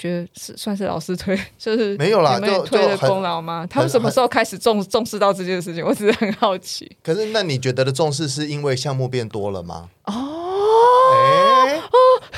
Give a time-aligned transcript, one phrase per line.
[0.00, 3.66] 觉得是算是老师推， 就是没有啦，你们推的功劳吗？
[3.68, 5.84] 他们什么时候开始重重视到这件事情？
[5.84, 6.90] 我只是很好奇。
[7.02, 9.90] 可是，那你觉得的重视是因为项目变多了吗？
[10.04, 10.14] 哦，
[11.12, 11.82] 哎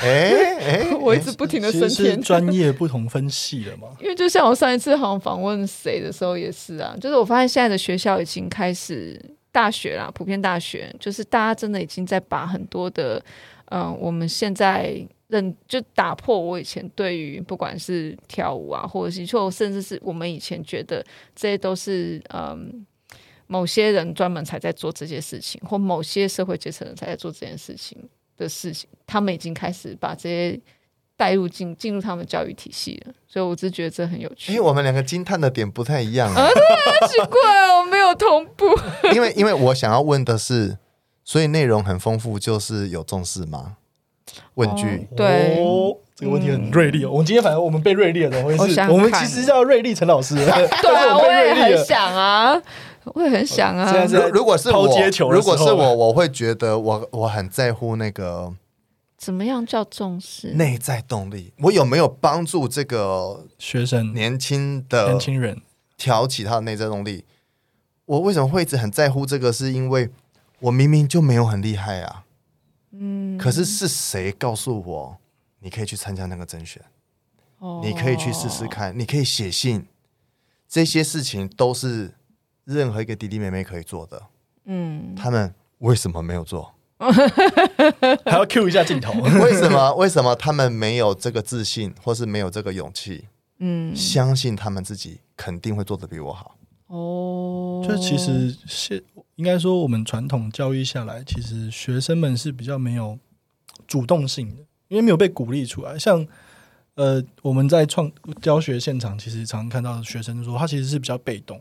[0.01, 3.87] 哎哎， 我一直不停的升天，专业不同分系了嘛。
[4.03, 9.17] 因为就像我上一次好像访问谁的时候也是啊，就是我发现现在的学校已经开始
[9.53, 13.23] 大学啦，普遍大学，就是大家真的已经在把很多的，
[13.67, 15.07] 嗯、呃，我们现在。
[15.67, 21.03] 就打破我以前对于不管是跳舞啊，或者是就甚至是我们以前觉得
[21.35, 22.85] 这些都是嗯
[23.47, 27.97] 某些人专门才在做这些事情，或某些社会阶层人才在做这件事情
[28.37, 30.59] 的事情，他们已经开始把这些
[31.15, 33.13] 带入进进入他们教育体系了。
[33.27, 34.51] 所以我只觉得这很有趣。
[34.51, 38.65] 因为我们两个惊叹的点不太一样啊，啊奇怪哦，没有同步。
[39.13, 40.77] 因为因为我想要问的是，
[41.23, 43.77] 所以内容很丰富，就是有重视吗？
[44.55, 47.09] 问句、哦、对、哦，这个问题很锐利哦。
[47.09, 48.79] 嗯、我们今天反正我们被锐利了，怎么回事？
[48.81, 50.35] 我，我们其实叫锐利陈老师。
[50.37, 52.61] 对啊，我也很想啊，
[53.05, 53.91] 我也很想啊。
[54.31, 54.87] 如果是我，
[55.31, 58.53] 如果是我，我会觉得我我很在乎那个
[59.17, 61.53] 怎么样叫重视内在动力。
[61.63, 65.61] 我有没有帮助这个学生年轻的年轻人
[65.97, 67.25] 挑起他的内在动力？
[68.05, 69.53] 我为什么会一直很在乎这个？
[69.53, 70.09] 是因为
[70.59, 72.22] 我明明就没有很厉害啊。
[72.93, 75.17] 嗯，可是是谁告诉我
[75.59, 76.81] 你可以去参加那个甄选？
[77.59, 79.87] 哦，你可以去试试看，你可以写信，
[80.67, 82.13] 这些事情都是
[82.65, 84.21] 任何一个弟弟妹妹可以做的。
[84.65, 86.73] 嗯，他们为什么没有做？
[88.25, 89.11] 还要 cue 一下镜头？
[89.41, 89.93] 为什么？
[89.95, 93.27] 为什么他们没有这个自信，或是没有这个勇气？
[93.59, 96.55] 嗯，相信他们自己肯定会做的比我好。
[96.87, 99.03] 哦，就其实是。
[99.35, 103.17] 应该说，我们传统教育下来，其实学生们是比较没有
[103.87, 104.57] 主动性的，
[104.89, 105.97] 因为没有被鼓励出来。
[105.97, 106.25] 像
[106.93, 111.59] 呃，我们在创教学现场，其实常常看到学生说，他其实是比较被动，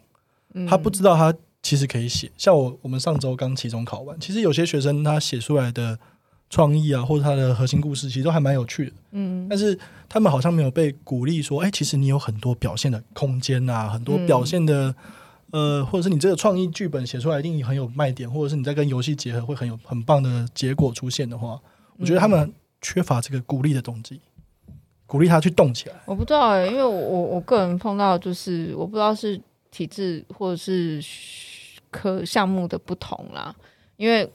[0.68, 2.30] 他不知道他其实可以写。
[2.36, 5.98] 像我，我们上周刚期中考完，其实有些学生他写出来的
[6.50, 8.92] 创意啊，或者他的核心故事，其实都还蛮有趣的。
[9.12, 9.78] 嗯，但是
[10.10, 14.94] 他们好像没有被鼓励说，哎，其实你有很多表现的空间啊，很多表现的。
[15.52, 21.60] 呃，或者是你这个创意剧本写出来一定很有卖点，或者是你在跟游戏结合会很有很棒的结果出现的话，
[21.98, 24.18] 我觉得他们缺乏这个鼓励的动机，
[25.06, 25.94] 鼓励他去动起来。
[26.06, 29.38] 我不知道哎、欸，因为我我个人碰到就是我不知道是
[29.70, 31.04] 体制或者是
[31.90, 33.54] 科项目的不同啦，
[33.98, 34.26] 因为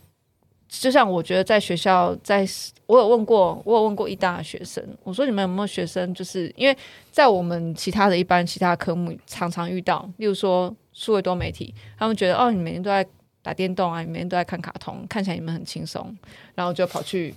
[0.69, 2.47] 就像我觉得在学校，在
[2.85, 6.77] 我有问过，我有问过一大学生，我说你们有没有学生，就是因为
[7.11, 10.71] 在我们其他的一般其他科目常常遇到，例如说。
[10.97, 13.05] 数位多媒体，他们觉得哦，你每天都在
[13.43, 16.17] 打电动啊，你每天都在看卡通，看起来你们很轻松，
[16.55, 17.31] 然后就跑去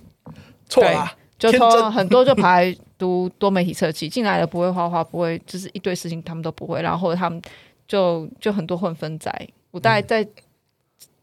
[0.67, 7.39] 错了，就说很多就跑来读多媒体设计，进来了不会画画，不会就是一堆事情他们都不会，然后或者他们
[7.87, 9.31] 就就很多混分仔。
[9.69, 10.27] 我大概在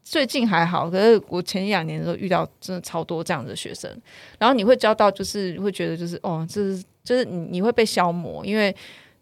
[0.01, 3.93] 最近还好，可是我前一两年的时候遇到真的超多这样的学生，
[4.37, 8.73] 然后你会教到就是会觉得就是哦，这是就是你你会被消磨，因为。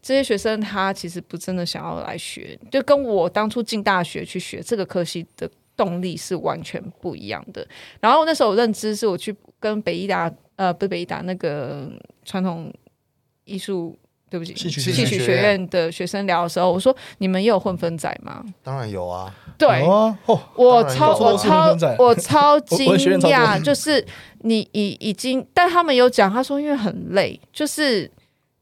[0.07, 7.67] 这些学生他其实不真的想要来学，就跟我当初进大学去学这个科系的动力是完全不一样的。
[7.99, 11.91] 然后那时候我认知是我去跟北艺大呃不是北艺大那个
[12.23, 12.73] 传统
[13.43, 18.41] 艺术对不起戏曲学院的学生聊的时候，我说你们也有混分仔吗？
[18.63, 20.17] 当然有啊，对，哦、
[20.55, 24.05] 我超我超 我超惊讶，就是
[24.39, 28.09] 你已已经，但他们有讲，他说因为很累，就是。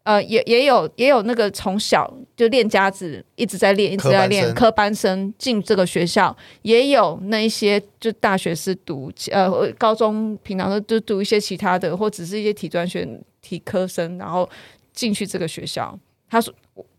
[0.05, 9.49] 呃，也也有也有那个从小就练家子，一直在练，一直在练科班生进这个学校，也有那一些就大学是读呃
[9.79, 14.47] 高中平常都就读一些其他的，或只是一些体专学体科生，然后
[14.93, 15.97] 进去这个学校。
[16.29, 16.53] 他说，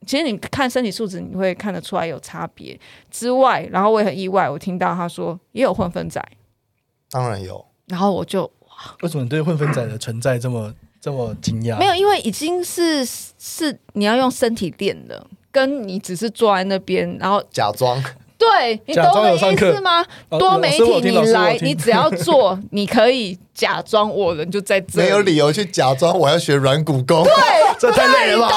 [0.04, 2.76] 其实你看身体素质，你会看得出来有差别
[3.08, 6.20] 之外，然后我也很意外，我听到他说也有混分仔，
[7.10, 7.64] 当然有。
[7.86, 10.74] 然后我就哇，为什么你对混分仔的存在这么？
[11.06, 11.78] 这么惊讶？
[11.78, 18.02] 没有，因为已经是是你要用身体练的，跟你只是坐在那边，然后假装。
[18.36, 20.04] 对，你懂我的意思吗？
[20.30, 27.22] 多媒体，你来，你只要做，你可以假装我人就在这里，没有理由去假装我要学软骨功。
[27.22, 27.32] 对，
[27.78, 28.50] 这太累了吧？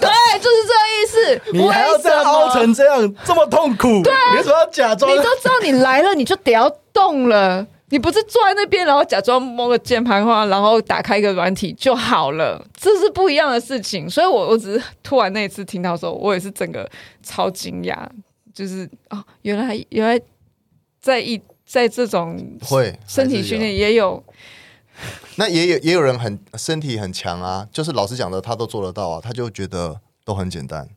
[0.00, 0.08] 对，
[0.40, 1.52] 就是这个意思。
[1.52, 4.02] 你还要再凹成这样，这么痛苦？
[4.02, 5.12] 对，你为什么要假装？
[5.12, 7.66] 你都知道你来了，你就得要动了。
[7.92, 14.08] 你不是坐在那边，然后假装摸个键盘话，然后打开一个软体就好了，这是不一样的事情。
[14.08, 16.90] 所以我我只是突然那一次听到的时候，我也是整个
[17.22, 18.08] 超惊讶，
[18.54, 20.18] 就是哦，原来原来
[21.02, 24.24] 在一在这种会身体训练也有，
[25.36, 30.88] 那也有也有人很身体很强啊，就是老师讲的他都做得到啊，他就觉得都很简单，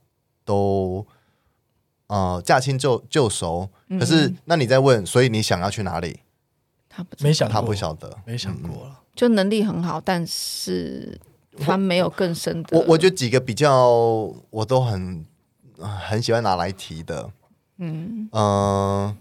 [0.46, 1.06] 都
[2.08, 3.68] 呃驾轻就就熟。
[4.00, 6.22] 可是那你在问，所以你想要去哪里？
[6.96, 9.02] 他不没想，他不晓得，没想过了。
[9.16, 11.20] 就能力很好，但是
[11.60, 12.78] 他没有更深的。
[12.78, 13.90] 我我觉得几个比较
[14.50, 15.26] 我都很
[15.78, 17.30] 很喜欢拿来提的，
[17.78, 18.28] 嗯。
[18.28, 18.30] 嗯。
[18.32, 19.18] 呃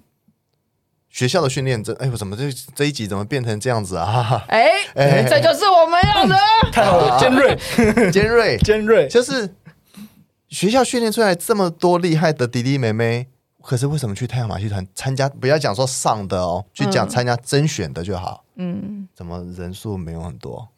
[1.09, 4.44] 学校的训练，这哎呦，怎么这这一集怎么变成这样子啊？
[4.50, 4.67] 哎
[4.97, 6.37] 哎，这就是我们要的，
[6.73, 7.56] 太好了，尖锐，
[8.11, 9.55] 尖锐，尖锐，就是
[10.49, 13.29] 学校训练出来这么多厉害的弟弟妹妹，
[13.64, 15.28] 可是为什么去太阳马戏团参加？
[15.28, 18.44] 不要讲说上的哦，去讲参加甄选的就好。
[18.56, 20.69] 嗯，怎么人数没有很多？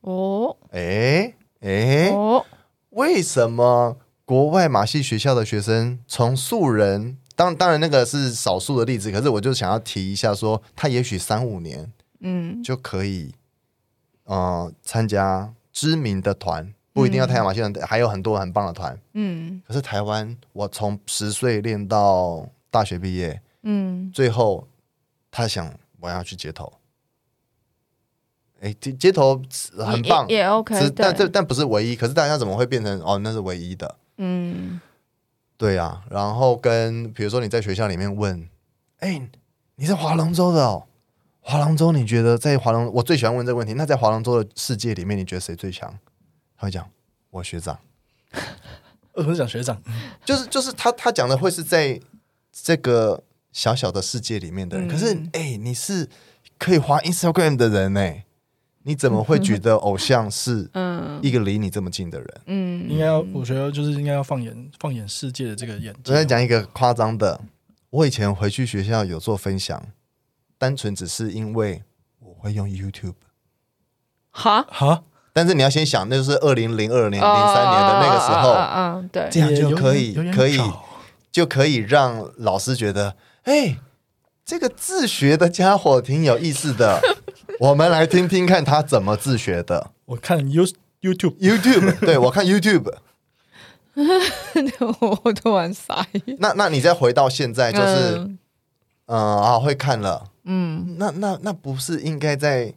[0.00, 2.44] 哦，哎哎，哦，
[2.90, 7.16] 为什么国外马戏学校的学生从素人？
[7.36, 13.34] 当当然，那个是少数的例子，可是我就想要提一下说，说他也许三五年，嗯，就可以，
[14.24, 19.60] 呃，参加知名的团，不一定要太阳马戏团，嗯、还有很多很棒的团，嗯。
[19.66, 24.66] 可是台湾，我从十岁练到大学毕业，嗯，最后
[25.30, 26.72] 他想我要去街头，
[28.60, 29.42] 哎，街街头
[29.76, 31.96] 很棒，也，也 OK，但这但不是唯一。
[31.96, 33.96] 可是大家怎么会变成哦，那是唯一的？
[34.18, 34.80] 嗯。
[35.56, 38.48] 对呀、啊，然后跟比如说你在学校里面问，
[38.98, 39.28] 哎，
[39.76, 40.84] 你是划龙舟的哦，
[41.40, 43.74] 划龙舟你觉得在划龙，我最喜欢问这个问题。
[43.74, 45.96] 那在划龙舟的世界里面，你觉得谁最强？
[46.64, 46.88] 他会讲
[47.28, 47.78] 我学长，
[49.12, 49.82] 我是讲学长，
[50.24, 52.00] 就是就是他他讲的会是在
[52.50, 53.22] 这个
[53.52, 54.88] 小小的世界里面的人。
[54.88, 56.08] 嗯、可是哎，你是
[56.58, 58.14] 可以滑 Instagram 的人呢。
[58.86, 62.40] 你怎么会觉得偶像是嗯一个离你这么近的人？
[62.46, 66.02] 嗯，应该要我觉得就是应该要放眼放眼世界的这个眼睛。
[66.06, 67.40] 我再讲一个夸张的，
[67.88, 69.82] 我以前回去学校有做分享，
[70.58, 71.82] 单纯只是因为
[72.18, 73.14] 我会用 YouTube。
[74.30, 80.58] 哈哈，但是你要先想，那就是二零零二年、零三年的那个时候，嗯，对，这样就可以可以
[81.32, 83.76] 就可以让老师觉得，哎，
[84.46, 87.00] 这个自学的家伙挺有意思的。
[87.60, 89.90] 我们来听听看他怎么自学的。
[90.06, 90.64] 我看 You
[91.02, 92.92] YouTube YouTube， 对，我看 YouTube。
[95.00, 96.36] 我突然傻眼。
[96.38, 98.38] 那那你再回到现在，就是嗯、
[99.06, 100.28] 呃、啊，会看了。
[100.44, 102.72] 嗯，那那那不是应该再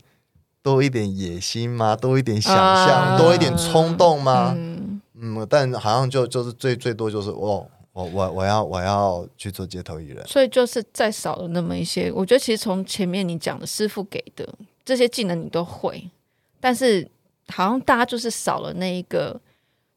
[0.67, 1.95] 多一点野心吗？
[1.95, 4.53] 多一点想象，啊、多一点冲动吗？
[4.53, 7.65] 嗯，嗯，但好像就就是最最多就是哦。
[7.93, 12.11] 我我我要我要去做街头艺人，所以就是再少了那么一些。
[12.11, 14.47] 我觉得其实从前面你讲的师傅给的
[14.83, 16.07] 这些技能你都会，
[16.59, 17.09] 但是
[17.47, 19.39] 好像大家就是少了那一个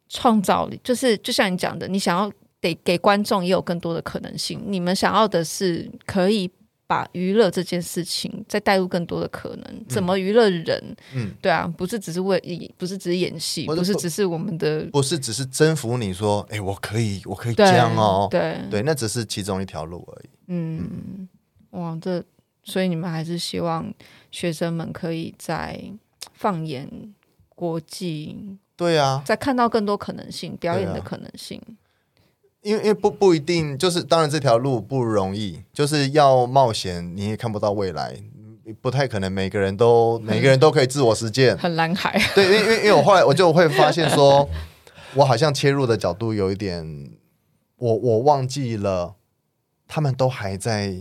[0.09, 0.81] 创造力。
[0.85, 4.63] 就是就像你讲的，你想要得给观众也有更多的可能性。
[4.65, 6.51] 你们想要的是可以。
[6.91, 10.97] 把娱乐这件事情再带入更多的可能，怎么娱乐人？
[11.15, 20.29] 嗯，对啊，不是只是为，不是只是演戏，不是只是我们的，不是只是征服你说，哎，我可以，我可以这样哦，对对，那只是其中一条路而已。
[20.49, 21.29] 嗯，
[21.71, 22.21] 哇，这
[22.65, 23.95] 所以你们还是希望
[24.33, 25.81] 学生们可以在
[26.35, 26.91] 放眼
[27.51, 31.63] 国际，对啊，再看到更多可能性，表演的可能性。
[32.63, 38.15] 因为因为不不一定，就是当然这条路不容易，就是要冒险，你也看不到未来，
[38.83, 41.57] 不太可能每个人都 每个人都可以自我实践。
[41.57, 42.21] 很蓝海。
[42.35, 44.47] 对，因为因为因为我后来我就会发现说，
[45.15, 47.11] 我好像切入的角度有一点，
[47.77, 49.15] 我我忘记了，
[49.89, 50.95] 他们都还在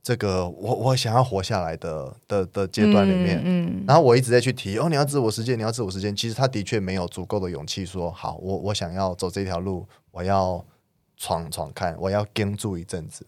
[0.00, 10.64] 这个我我想要活下来的的的阶段里面，嗯，嗯，然后我一直在去提哦，你要自我实践，你要自我实践，其实他的确没有足够的勇气说好，我我想要走这条路，我要。
[11.16, 13.26] 闯闯看，我要跟住一阵子。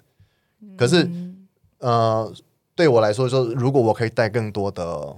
[0.77, 1.47] 可是，嗯、
[1.79, 2.35] 呃，
[2.75, 5.17] 对我来说，说如果我可以带更多的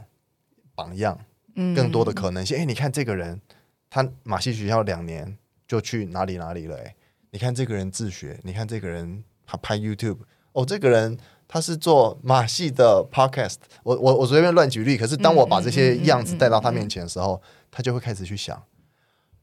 [0.75, 1.19] 榜样，
[1.55, 2.59] 嗯、更多的可能性。
[2.59, 3.41] 哎，你看这个人，
[3.89, 6.77] 他马戏学校两年就去哪里哪里了？
[6.77, 6.95] 哎，
[7.31, 10.19] 你看这个人自学，你看这个人他拍 YouTube，
[10.53, 13.57] 哦，这个人他是做马戏的 Podcast。
[13.83, 14.97] 我我我随便乱举例。
[14.97, 18.63] 可是当我把这些样子带到他面前的时候，他就会开始去想。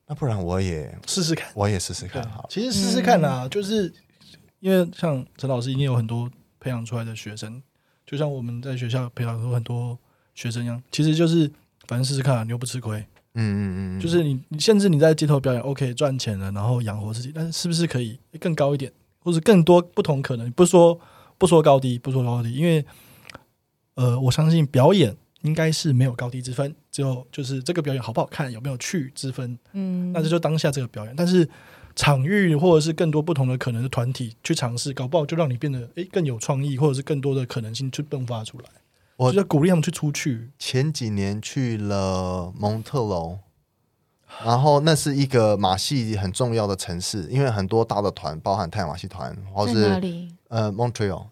[0.07, 2.27] 那不然我也试试看，我也试试看。
[2.29, 3.91] 好，其实试试看啊，嗯、就是
[4.59, 7.61] 因为像陈老师一定有很多培养出来的学生，
[8.05, 9.97] 就像我们在学校培养出很多
[10.35, 11.51] 学生一样，其实就是
[11.87, 12.99] 反正试试看，啊，你又不吃亏。
[13.33, 20.51] 嗯嗯嗯，就是你，你甚至你在街头表演，OK 赚钱了，然后养活自己，但是是不是可以更高一点，或者更多不同可能？
[20.51, 20.99] 不说
[21.37, 22.85] 不说高低，不说高低，因为
[23.95, 25.17] 呃，我相信表演。
[25.45, 29.57] 应该是没有高低之分，只有就是这个表演好不好看，有没有趣之分。
[29.73, 31.13] 嗯，那这就当下这个表演。
[31.15, 31.47] 但是
[31.95, 38.65] 场域或者是更多不同的可能的团体去尝试，搞不好就让你变得诶更有创意，或者是更多的可能性去迸发出来。
[39.17, 40.49] 我就鼓励他们去出去。
[40.59, 43.37] 前几年去了蒙特楼，
[44.43, 50.01] 然后那是一个马戏很重要的城市，因为很多大的团，包含太阳马戏团，或是？
[50.49, 51.27] 呃，Montreal，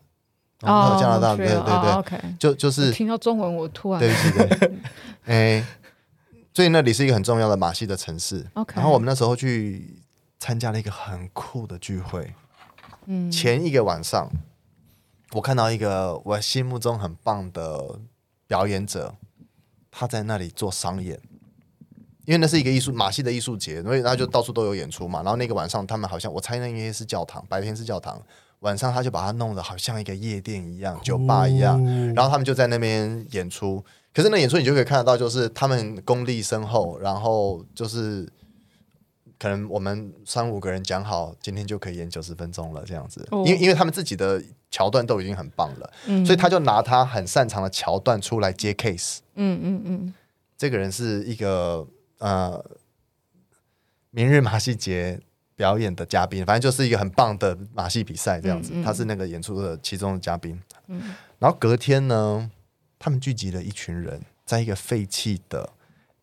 [0.63, 4.71] 哦，加拿大，对对对，就就是听到中文，我突然对不起，对，
[5.25, 5.65] 哎，
[6.53, 8.45] 所以那里是一个很重要的马戏的城市。
[8.53, 9.99] OK，然后我们那时候去
[10.39, 12.33] 参加了一个很酷的聚会。
[13.05, 14.29] 嗯，前一个晚上，
[15.31, 17.99] 我看到一个我心目中很棒的
[18.47, 19.15] 表演者，
[19.91, 21.19] 他在那里做商演，
[22.25, 25.21] 因为那是一个艺术马戏的艺术节，所以他就到处都有演出嘛。
[25.21, 28.21] 然后那个晚上，他们好像我猜那应该是教堂，白天是教堂，
[28.63, 31.81] 晚上他就把它弄得好像一个夜店一样，酒吧一样。
[32.13, 33.81] 然后他们就在那边演出，
[34.13, 38.27] 可是那演出你就可以看得到，就是他们功力深厚，然后就是。
[39.39, 43.27] 可能我们三五个人讲好，今天就可以演九十分钟了，这样子。
[43.29, 44.41] 因为因为他们自己的
[44.71, 45.93] 桥段都已经很棒了，
[46.25, 49.17] 所以他就拿他很擅长的桥段出来接 case。
[49.35, 50.13] 嗯嗯嗯，
[50.57, 51.85] 这个人是一个
[52.19, 52.63] 呃，
[54.11, 55.19] 明日马戏节
[55.55, 58.73] 表演的嘉宾，反正就是一个很棒的马戏比赛这样子。
[58.83, 60.59] 他是那个演出的其中的嘉宾。
[60.87, 62.49] 嗯然后隔天呢，
[62.97, 65.69] 他们聚集了一群人，在一个废弃的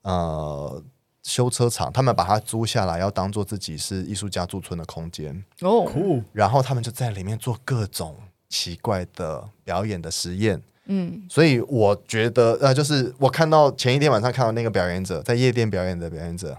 [0.02, 0.82] 呃。
[1.22, 5.84] 修车厂，他们把它租下来，要当做自己是艺术家驻村的空间哦。
[5.84, 6.24] 酷！
[6.32, 8.16] 然后他们就在里面做各种
[8.48, 10.62] 奇怪的表演的实验。
[10.86, 16.56] 嗯，所以我觉得，呃，就是我看到前一天晚上看到那个表演者在夜店表演的表演者，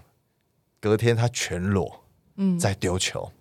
[0.79, 2.00] 隔天他全裸，
[2.41, 3.31] 嗯，在丢球。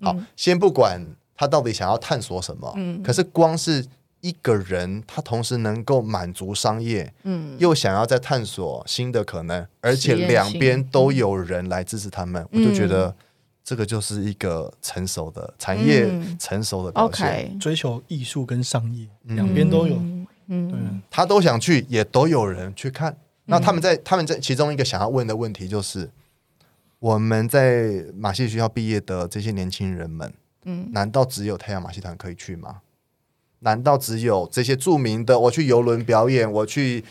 [0.00, 1.00] 好，先不管
[1.34, 3.86] 他到底想要探索什么，嗯，可是光是。
[4.22, 13.12] 一个人，他同时能够满足商业，嗯，又想要再探索新的可能，而且两边都有人来支持他们，我就觉得
[13.64, 16.08] 这个就是一个成熟的产业，
[16.38, 17.58] 成熟的表现。
[17.58, 19.96] 追求艺术跟商业两边都有，
[20.46, 20.78] 嗯，对，
[21.10, 23.16] 他都想去，也都有人去看。
[23.46, 26.08] 那他们在他们在其中一个想要问的问题就是：
[27.02, 30.32] 我们在马戏学校毕业的这些年轻人们，
[30.64, 32.82] 嗯，难道只有太阳马戏团可以去吗？
[33.58, 35.36] 难道只有这些著名的？
[35.36, 37.04] 我去游轮表演，我去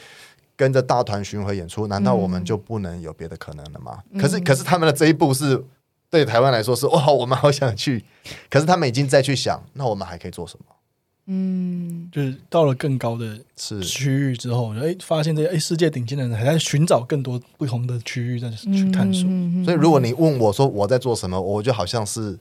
[0.56, 4.02] 跟着大团巡回演出，难道我们就不能有别的可能了吗？
[4.12, 5.62] 嗯、可是，可是他们的这一步是
[6.10, 8.06] 对台湾来说是哇，我们好想去。
[8.50, 10.74] 可是他们已经在去想，那我们还可以做什么？
[11.32, 19.24] 嗯，就是到了更高的是区域之后，哎，发现这些哎世界顶尖的人还在寻找更多不同的区域在去探索。
[19.28, 22.38] 嗯、所以，如果你问我说我在做什么，我就好像是。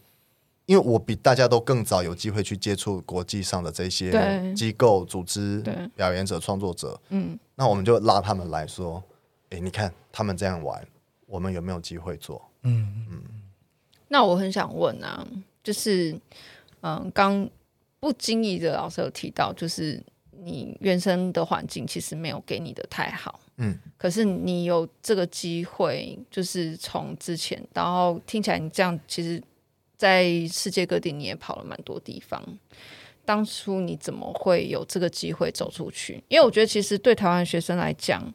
[0.67, 5.61] 因为我比大家都更早有机会去接触国际上的这些机构、组织、
[5.97, 9.03] 表演者、创作者，嗯，那我们就拉他们来说，
[9.49, 10.81] 哎，你看他们这样玩，
[11.27, 12.41] 我们有没有机会做？
[12.63, 13.21] 嗯嗯。
[14.07, 15.27] 那我很想问啊，
[15.65, 16.17] 就是，
[16.83, 17.49] 嗯，刚
[18.01, 20.03] 不经意的老师有提到，就是
[20.43, 29.41] 你原生的环境其实没有给你的太好，嗯，可是你有这个机会，就是从之前，然后听起来你这样其实。
[30.01, 32.43] 在世界各地，你也跑了蛮多地方。
[33.23, 36.25] 当初你怎么会有这个机会走出去？
[36.29, 38.33] 因为我觉得，其实对台湾学生来讲，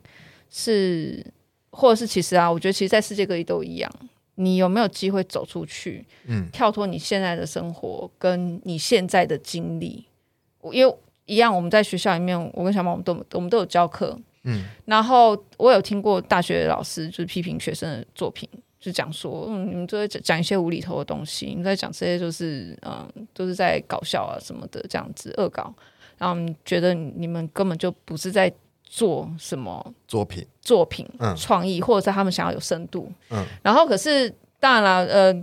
[0.48, 1.26] 是
[1.72, 3.92] 或者是其实啊，我觉得其实，在世界各地都一样。
[4.36, 6.06] 你有没有机会走出去？
[6.26, 10.06] 嗯，跳脱你现在的生活，跟你现在的经历。
[10.72, 14.20] 因为一样，我们在学校里面，我跟小猫，我们都我们都有教课。
[14.44, 18.48] 嗯，然后我有听过大学老师就是批评学生的作品。
[18.78, 25.74] 就讲说，嗯，你们都在讲一些无厘头的东西，你们在讲这些就是，嗯，都是在搞笑啊什么的，这样子恶搞，
[26.20, 28.54] 然后觉得你们根本就不是在
[28.86, 35.34] 做什么作品，作品，嗯，创意，或者是他们想要有深度，嗯，然后可是当然了，呃，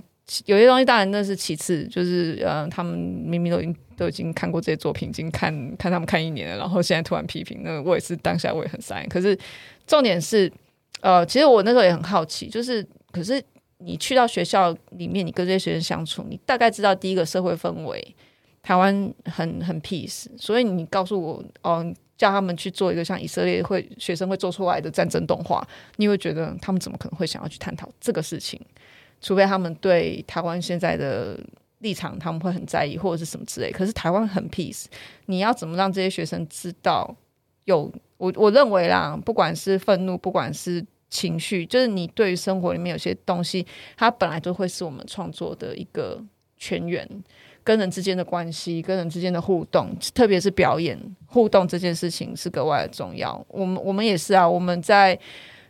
[0.47, 9.09] 有些东西当然那是其次，就是，呃，他们明明都已经都已经看过这些作品，已经看看他们看一年了，然后现在突然批评，那我也是当下我也很傻眼。
[9.09, 9.39] 可是
[9.87, 10.51] 重点是，
[11.01, 12.87] 呃，其实我那时候也很好奇，就是。
[13.13, 13.45] 可是
[13.77, 18.17] 你去到学校里面，你跟这些学生相处，你大概知道第一个社会氛围，
[18.63, 21.85] 台湾很很 peace，所以你告诉我，哦，
[22.23, 28.61] 叫他们去做一个像以色列会学生会做出来的战争动画，你会觉得他们怎么可能会想要去探讨这个事情？
[29.21, 31.37] 除非他们对台湾现在的
[31.81, 33.73] 立场他们会很在意，或者是什么之类。
[33.73, 34.85] 可是台湾很 peace，
[35.27, 37.13] 你要怎么让这些学生知道
[37.65, 37.93] 有？
[38.19, 40.87] 我我认为啦，不管是愤怒，不管是。
[41.13, 43.67] 情绪就是你对于生活里面有些东西，
[43.99, 46.19] 它本来就会是我们创作的一个
[46.57, 47.07] 泉源，
[47.65, 53.45] 跟人之间的关系，跟人之间的互动，特别是表演互动这件事情是格外的重要。
[53.49, 55.19] 我们我们也是啊，我们在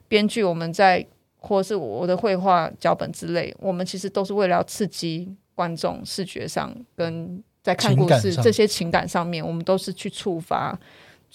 [0.09, 1.07] 编剧，我们在
[1.39, 10.79] 或是我的绘画脚本之类，我们其实都是为了要刺激观众视觉上跟在看故事这些情感上面，我们都是去触发。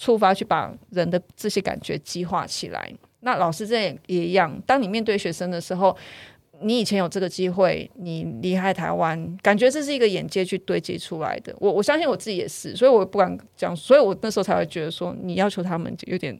[0.00, 2.88] 触发去把人的这些感觉激化起来。
[3.18, 5.96] 那老师这也也一样，当你面对学生的时候，
[6.62, 11.54] 你以前有这个机会，你离开台湾，感觉这是一个眼界去堆积出来的。
[11.58, 16.38] 我我相信我自己也是，所以我不敢讲，所以我那时候才会觉得说，你要求他们就有点，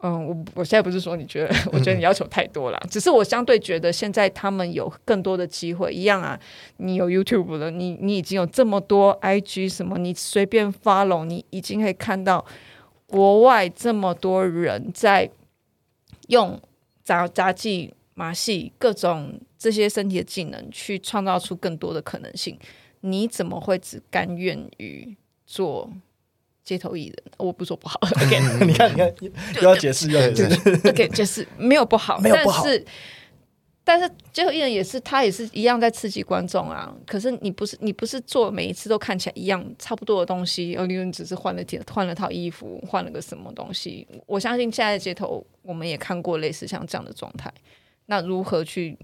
[0.00, 6.38] 嗯，我我现在不是说你觉得， 我觉得你要求太多了，只是我相对觉得现在他们有更多的机会，一样啊，
[6.78, 12.44] 你有 YouTube 了，你你已经有这么多 IG 什么，你随便 follow，你已经可以看到
[13.06, 15.30] 国外这么多人在。
[16.28, 16.60] 用
[17.02, 22.56] 杂杂技、马戏各种这些身体的技能去创造出更多的可能性，
[23.00, 25.90] 你怎么会只甘愿于做
[26.62, 27.16] 街头艺人？
[27.38, 28.66] 我不说不好，OK？
[28.66, 29.12] 你看，你看，
[29.56, 31.08] 又要解释，要解释，OK？
[31.08, 32.64] 解释没有不好，没有不好。
[33.82, 36.94] 但是街头艺人也是，他也是一样在刺激观众啊。
[37.06, 44.06] 可是你不是，你不是做每一次都看起来一样差不多的东西，而你只是换了件换了套衣服，换了个什么东西。
[44.26, 47.52] 我相信现在的街头，我们也看过类似像这样的状态。
[48.06, 48.96] 那如何去？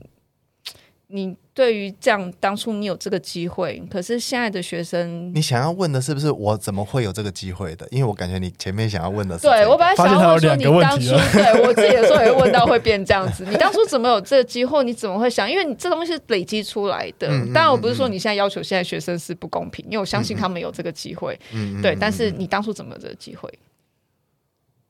[1.14, 7.87] 你对于这样，当初你有这个机会，可是现在的学生，你想要问的是不是我怎么会有这个机会的？
[7.92, 13.47] 因为我感觉你前面想要问的是、这个，对我本来想要问说你当初，对我自己的时候也会问到会变这样子。
[13.49, 14.83] 你当初怎么有这个机会？
[14.83, 15.49] 你怎么会想？
[15.49, 17.28] 因为你这东西是累积出来的。
[17.52, 21.38] 当然，我不是说你现在要求现在学生是不公平，因为我相信他们有这个机会。
[21.52, 21.94] 嗯，对。
[21.94, 23.49] 但是你当初怎么有这个机会？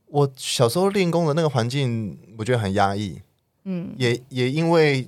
[0.07, 3.21] 我小时候练功的那个环境，我觉得很压抑。
[3.65, 5.07] 嗯，也也因为。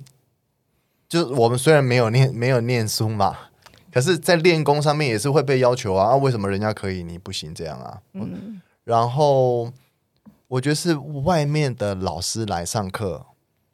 [1.09, 3.37] 就我们虽然没有念没有念书嘛，
[3.91, 6.09] 可是，在练功上面也是会被要求啊。
[6.09, 8.01] 啊为什么人家可以，你不行这样啊？
[8.13, 8.61] 嗯。
[8.83, 9.71] 然后
[10.47, 13.25] 我觉得是外面的老师来上课，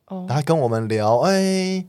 [0.07, 1.85] 哦，他跟我们聊，哎，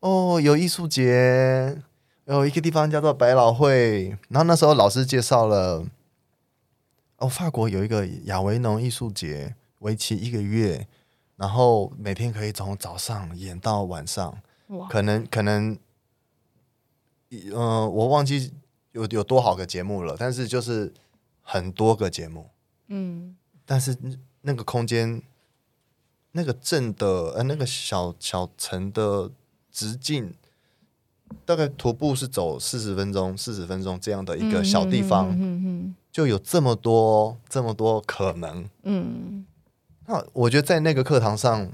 [0.00, 1.80] 哦，有艺术节，
[2.26, 4.16] 有一个地方叫做百老汇。
[4.28, 5.84] 然后那时候老师介绍了，
[7.18, 10.86] 哦，法国有一个亚维农艺术节，为期一个月，
[11.36, 14.38] 然后每天可以从早上演到晚上。
[14.90, 15.78] 可能可能，
[17.30, 18.52] 嗯、呃，我忘记
[18.92, 20.92] 有有多少个节目了，但是就是
[21.40, 22.50] 很多个节目，
[22.88, 23.96] 嗯，但是
[24.42, 25.22] 那个空间，
[26.32, 29.30] 那个镇的呃那个小小城的
[29.70, 30.34] 直径，
[31.46, 39.46] 大概徒步是走四十分钟，四十分钟这样的一个小地方，嗯嗯嗯，就有这么多这么多可能，嗯，
[40.06, 41.72] 那我觉得在那个课堂上，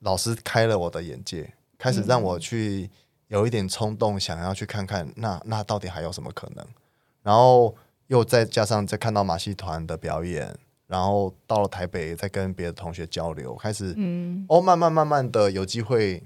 [0.00, 1.54] 老师开了我的眼界。
[1.80, 2.90] 开始让我去
[3.28, 6.64] 有一点冲动，想要去看看那那到底还有什么可能，
[7.22, 7.74] 然后
[8.08, 10.54] 又再加上再看到马戏团的表演，
[10.86, 14.44] 然后到了台北再跟别的同学交流，开始嗯。
[14.48, 16.22] 哦慢慢慢慢的有机会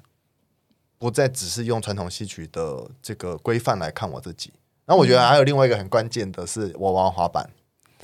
[0.99, 4.53] 不再只是用传统戏曲的这个规范来看我自己，
[4.85, 7.49] 然后我觉得还有另外一个很关键的是我玩滑板。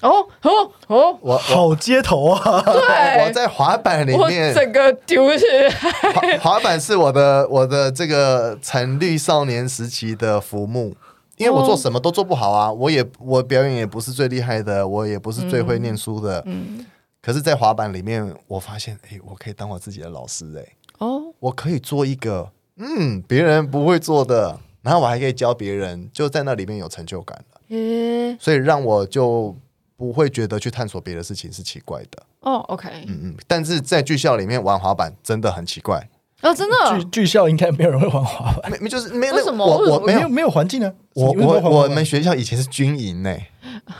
[0.01, 1.19] 哦哦哦！
[1.21, 2.63] 我好街头啊！
[2.63, 6.39] 对，我在滑板里面，整个丢起来。
[6.39, 10.95] 滑板是我的我的这个成绿少年时期的浮木，
[11.37, 16.43] 因为我做什么都做不好啊，我也我表演也不是最厉害的，我也不是最会念书的。
[16.47, 16.87] 嗯，
[17.21, 20.65] 可是，在滑板里面，我发现，哎，我可以当我自己的老师，哎，
[20.99, 27.61] 哦，我可以做一个嗯别人不会做的，然后我还可以教别人，就在那里面有成就感了。
[27.69, 29.55] 嗯，所以让我就。
[30.01, 32.55] 不会觉得去探索别的事情是奇怪的哦。
[32.69, 36.09] OK，嗯嗯，但是在剧校里面玩滑板真的很奇怪
[36.41, 36.99] 哦，真的。
[36.99, 39.63] 剧剧校应该没有人会玩滑板，没就是没有为什么？
[39.63, 40.91] 我我没有没有环境呢。
[41.13, 43.37] 我我我们学校以前是军营呢。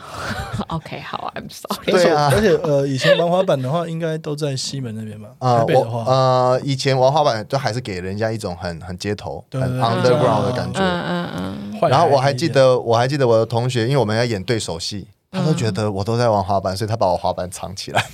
[0.69, 1.91] OK，好，I'm sorry。
[1.91, 5.29] 对啊，而且呃，以前玩滑板的话，应该都在西门那边吧？
[5.37, 10.79] 啊，台北的话，呃，以前玩滑板就还是给人家一种很很街头、很 underground 的感觉。
[10.79, 11.89] 嗯嗯嗯。
[11.91, 15.07] 然后我还记得，我还记得我的同学，因为我们要演对手戏。
[15.31, 18.05] 他都觉得我都在玩滑板，所以他把我滑板藏起来，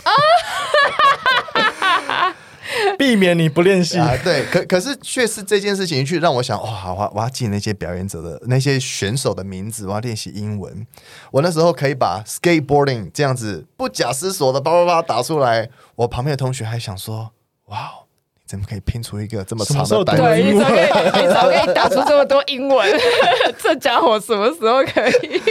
[2.96, 4.16] 避免你不练习啊。
[4.24, 10.86] 对，可可是却是这件事情去让我想，哇，我我要记那些表演者的那些选手的名字，我要练习英文。
[11.32, 17.32] 我那时候可以把 skateboarding 这样子不假思索的叭叭叭打出来，我旁边的同学还想说，
[17.66, 18.07] 哇，你
[18.48, 20.42] 怎么可以拼出一个这么长的单词？
[20.42, 23.00] 你怎么可以，你怎么可以打出这么多英文？
[23.62, 25.42] 这家伙什么时候可以？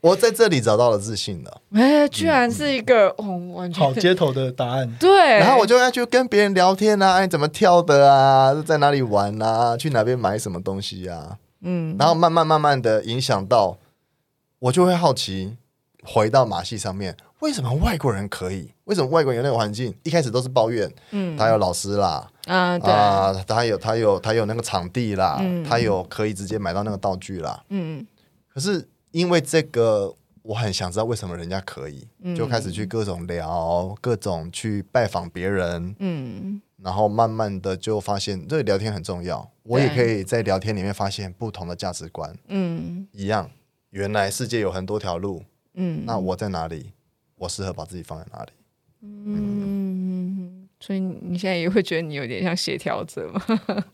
[0.00, 4.90] 我在这里找到了自信了，哎、欸，居然是一个、嗯、哦，完全好街头的答案。
[4.98, 13.76] 对，然后我就要去跟别人聊天啊，哎，怎么跳的啊，在哪里玩啊，去哪边买什么东西啊，嗯，然后慢慢慢慢的影响到，
[14.60, 15.56] 我就会好奇，
[16.06, 18.72] 回到马戏上面，为什么外国人可以？
[18.84, 19.94] 为什么外国人有那个环境？
[20.04, 28.06] 一开始都是抱怨，嗯，他有老师啦，啊，对啊，他有他有他有那个场地啦，嗯、他有可以直接买到那个道具啦，嗯，
[28.48, 28.88] 可是。
[29.12, 39.48] 因为这个我很想知道为什么人家可以，嗯就开始去各种聊，各种去拜访别人，嗯然后慢慢的就发现，这聊天很重要。
[39.62, 43.50] 我也可以在聊天里面发现不同的价值观，嗯一样，
[43.88, 45.42] 原来世界有很多条路，
[45.76, 46.92] 嗯，那我在哪里？
[47.36, 48.50] 我适合把自己放在哪里？
[49.02, 53.42] 嗯，所以你现在也会觉得你有点像协调者吗？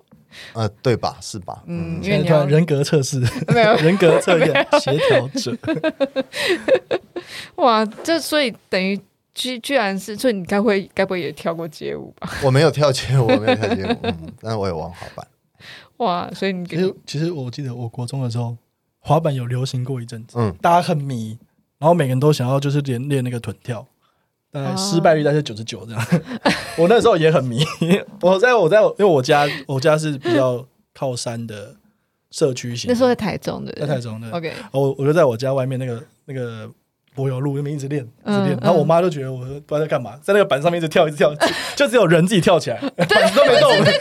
[0.54, 1.18] 呃，对吧？
[1.20, 1.62] 是吧？
[1.66, 3.20] 嗯，因为你要人格测试，
[3.52, 5.54] 没有人格测验协调者，
[7.56, 8.98] 哇，这所以等于
[9.34, 12.30] 居居然是，所以你该会该不会也跳过街舞吧？
[12.42, 15.26] 我没有跳街舞，我没有跳街舞，嗯，但是我有玩滑板。
[15.98, 18.56] 哇，所以你其实其实我记得我国中的时候，
[19.00, 21.38] 滑板有流行过一阵子，嗯，大家很迷，
[21.82, 23.84] 然后每个人都想要就是练练那个臀跳，
[24.52, 26.06] 大概失败率大概九十九这样。
[26.78, 27.64] 我那时候也很迷，
[28.22, 30.64] 我在我在因为我家我家是比较
[30.94, 31.74] 靠山的
[32.30, 36.70] 社区型，那时候在台中的，在台中的，OK，我我就在我家外面那个那个
[37.16, 38.54] 柏油路那边一直练，一直练。
[38.54, 41.34] 嗯，然后我妈就觉得我不知道在干嘛，在那个板上面一直跳，一直跳，
[41.74, 43.68] 就只有人自己跳起来，板子都没动。
[43.70, 43.98] 对对对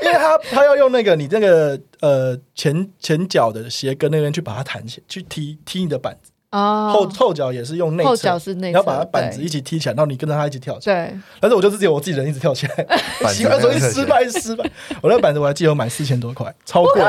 [0.00, 11.08] 对，因为他他要用那个你那个呃前前脚的鞋跟那边去把它弹起，去踢踢你的板子，哦，后后脚也是用内侧，后脚是内侧你要把它板子一起踢起来，然后你跟着他一起跳起来。
[11.08, 12.74] 对，但是我就是只有我自己人一直跳起来，
[13.20, 14.64] 板子喜欢所以失败失败。
[15.02, 17.02] 我那个板子我还记得我买四千多块，超贵。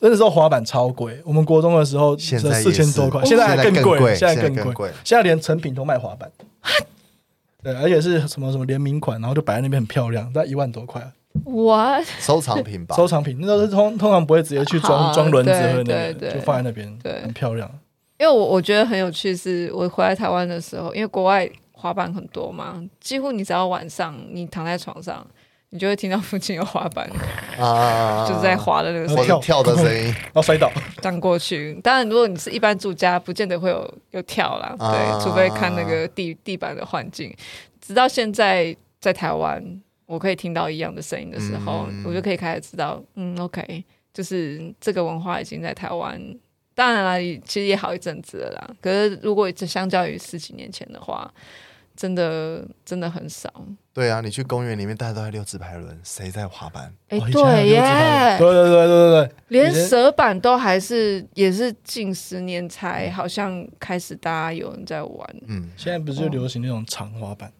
[0.00, 6.30] 那时候滑板超贵，我们国中的时候现在四千多块，现在还更贵，现现在更贵，现在连成品都卖滑板。
[7.62, 11.00] 对，而且是什么什么联名款，然后就摆在那边很漂亮，大概一万多块。
[11.44, 17.70] 我 收藏品吧，收藏品，那都是通通常不会直接去装装轮子对和那个，就放在那边，对很漂亮。
[18.18, 25.26] 因为我我觉得很有趣，是我回来台湾的时候，因为国外滑板很多嘛，几乎你只要晚上你躺在床上，
[25.70, 27.10] 你就会听到附近有滑板，
[27.58, 30.70] 啊，就是在滑的那个声音或者跳的声音， 然后摔倒，
[31.02, 31.74] 荡过去。
[31.82, 37.34] 当然，如果你是一般住家，不见得会有有跳啦，对，啊除非看那个地地板的环境。
[37.80, 39.62] 直到现在在台湾，
[40.06, 46.18] 我可以听到一样的声音的时候，嗯我就可以开始知道，嗯，OK，就是这个文化已经在台湾。
[46.74, 48.70] 当然了，其实也好一阵子了啦。
[48.80, 51.32] 可是如果只相较于十几年前的话，
[51.96, 53.48] 真的真的很少。
[53.92, 56.92] 对啊，你去公园里面，大家都在溜直排轮，谁在滑板？
[57.10, 65.36] 哎、对耶，对对对对对对，连蛇板都还是也是近十年才好像开始大家有人在玩。
[65.46, 67.52] 嗯，现在不是就流行那种长滑板，哦，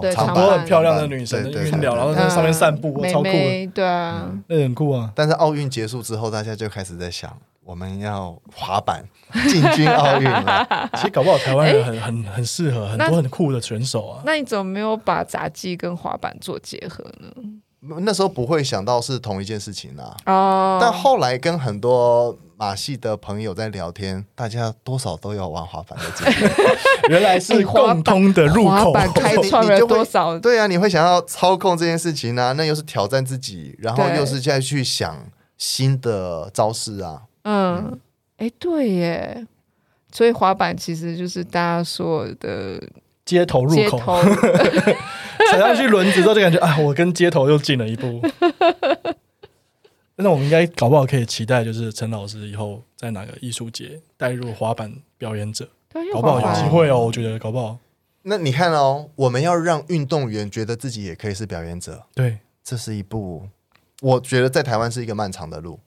[0.00, 5.12] 对，长很多很漂亮的女生在对然后在上面散步，超酷的，对啊，那很酷啊。
[5.14, 9.04] 但是奥运结束之后，大家就开始在想，我们要滑板
[9.48, 10.90] 进军奥运了。
[10.94, 14.22] 其实搞不好台湾人很很很适合，很多很酷的选手啊。
[14.24, 17.30] 那你怎么没有把杂技跟滑板做结合呢？
[18.00, 26.52] 那时候不会想到是同一件事情啊，哦，但后来跟很多马戏的朋友在聊天，大家多少都有玩滑板的经验。
[27.08, 30.36] 原来是共通的入口，滑板开创了多少？
[30.40, 35.24] 对啊，你会想要操控这件事情啊，那又是挑战自己，然后又是再去想
[35.56, 37.22] 新的招式啊。
[37.44, 37.96] 嗯，
[38.38, 39.46] 哎，对耶，
[40.10, 42.82] 所以滑板其实就是大家所有的
[43.24, 44.20] 街头入口，
[45.52, 48.20] 踩上去轮子之后就感觉啊，我跟街头又近了一步。
[50.20, 57.06] 那我们应该搞不好可以期待，就是陈老师以后在哪个艺术节带入滑板表演者，对，搞不好有机会哦。
[57.06, 57.78] 我觉得搞不好，
[58.22, 63.48] 那你看哦，我们要让运动员觉得自己也可以是表演者，对，这是一步，
[64.02, 65.78] 我觉得在台湾是一个漫长的路。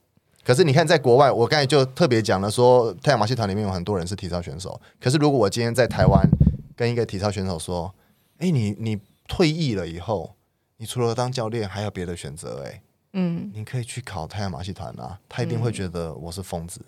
[0.44, 4.80] 可是你看，在国外，我刚才就特别讲了说，太阳马戏团里面有很多人是体操选手。
[5.00, 6.20] 可是如果我今天在台湾
[6.74, 7.94] 跟一个体操选手说
[8.40, 10.34] ：“哎，你你退役了以后，
[10.78, 12.64] 你除了当教练，还有别的选择。
[12.66, 16.80] 哎，嗯，你可以去考太阳马戏团啊。”他一定会觉得我是疯子，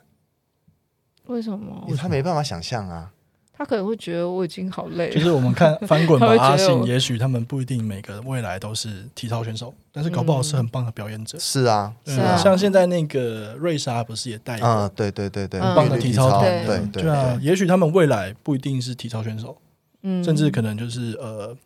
[1.26, 1.82] 为什么？
[1.87, 3.10] 因为他没办法想象啊。
[3.56, 5.14] 他可能会觉得我已经好累了？
[5.14, 11.38] 就是我们看翻滚吧 他会觉得阿信，我也许他们不一定每个未来都是体操选手，但是搞不好是很棒的表演者。
[11.38, 12.37] 是啊，对是啊。
[12.37, 17.02] 像现在那个瑞莎不是也带一个嗯，对对对对，很棒的体操团，对对。
[17.04, 19.56] 对啊，也许他们未来不一定是体操选手，
[20.02, 21.56] 嗯，甚至可能就是呃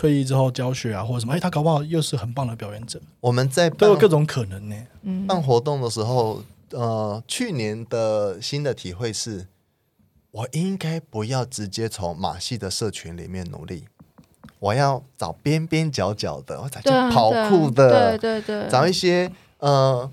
[0.00, 4.76] 退役之后教学啊或者什么，哎，他搞不好又是很棒的表演者，我们在都有各种可能呢。
[5.02, 5.26] 嗯。
[5.26, 9.46] 办活动的时候，呃，去年的新的体会是，
[10.30, 13.84] 我应该不要直接从马戏的社群里面努力，
[14.58, 20.10] 我要找边边角角的，我找跑酷的，对对对，找一些呃，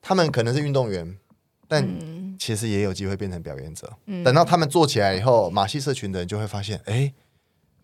[0.00, 1.18] 他们可能是运动员，
[1.66, 2.20] 但嗯。
[2.38, 3.92] 其实也有机会变成表演者。
[4.06, 4.22] 嗯。
[4.22, 7.12] 等到他们做起来以后，马戏社群的人就会发现，哎，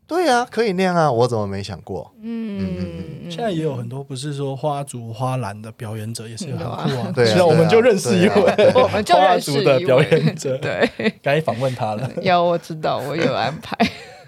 [0.07, 2.13] 对啊，可以那样啊，我怎么没想过？
[2.23, 7.13] 嗯嗯现在也有很多不是说花足花篮的表演者，也是很酷啊。
[7.15, 10.89] 对啊，我们就认识一位， 我们就认识的表演者，对，
[11.21, 12.09] 该访问他了。
[12.23, 13.77] 有，我知道，我有安排。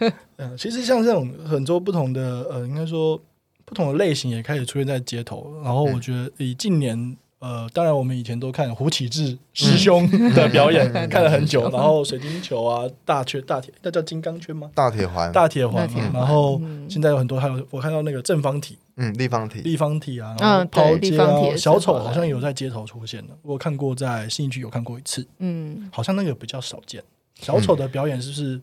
[0.39, 3.21] 嗯，其实像这种很多不同的呃，应该说
[3.65, 5.53] 不同的类型也开始出现在街头。
[5.63, 7.17] 然后我觉得以近年。
[7.41, 11.71] 呃，当然，我们以前都看胡启志师兄的表演， 嗯、看了很久。
[11.71, 14.69] 然后水晶球啊，大圈、大铁，那叫金刚圈吗？
[14.75, 15.89] 大铁环，大铁环。
[16.13, 27.01] 然后现在有很多，还有我看到那个正方体，嗯，立方体，立方体啊，然后抛接啊，小丑好像有在街头出现的，我看过在信义区有看过一次，嗯，好像那个比较少见。
[27.41, 28.61] 小丑的表演是不是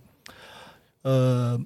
[1.03, 1.57] 呃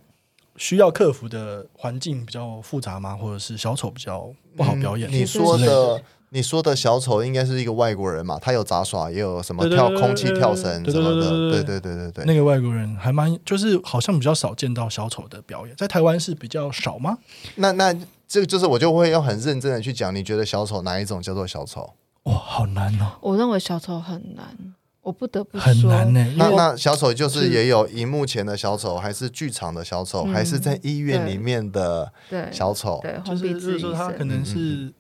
[0.60, 3.16] 需要克服的环境比较复杂吗？
[3.16, 5.10] 或者是小丑比较不好表演？
[5.10, 6.04] 嗯、你说的。
[6.32, 8.38] 你说的小丑应该是一个外国人嘛？
[8.40, 11.28] 他有杂耍，也有什么跳空气跳绳什么的。
[11.50, 17.18] 对对对对对，那个外国人还蛮，就是好像比较少见到小丑的表演，在台湾是比较少吗？
[17.56, 17.92] 那那
[18.28, 21.96] 这个就是我就会要很认真的去讲，你觉得小丑哪一种叫做小丑？
[22.26, 23.14] 哇，好难哦！
[23.22, 24.56] 我认为小丑很难，
[25.02, 26.34] 我不得不说很难呢。
[26.38, 32.12] 那那小丑就是也有荧幕前的小丑，还是剧场的小丑，还是在医院里面的
[32.52, 33.00] 小丑？
[33.02, 34.94] 对，就是就是说他可能是。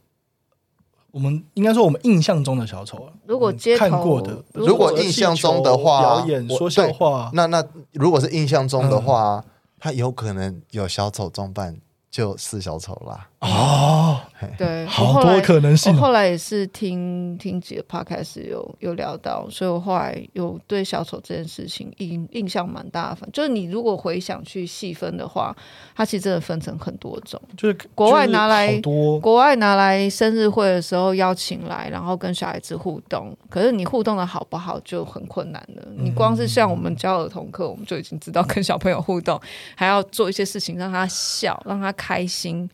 [1.12, 9.44] 我们应该说，我们印象中的小丑啊，如果街看过的，如果印象中的话，表演说笑话，那那如果是印象中的话，
[9.80, 11.80] 他有可能有小丑装扮。
[12.12, 14.20] 就是小丑啦哦，
[14.58, 15.96] 对，好多可能性。
[15.96, 23.30] 后来也是听听几个 podcast 有有聊到，所以我后来有对小丑这件事情印印象蛮大的。
[23.32, 25.56] 就是你如果回想去细分的话，
[25.96, 27.42] 它其实真的分成很多种。
[27.56, 28.78] 就是国外拿来
[29.22, 33.34] 国外拿来生日会的时候邀请来，然后跟小孩子互动。
[33.50, 35.84] 可是你互动的好不好就很困难了。
[35.96, 39.40] 你光是像我们教儿童课，我们就已经知道跟小朋友互动，
[39.76, 41.94] 还要做一些事情让他笑，让他。
[42.00, 42.70] 开心，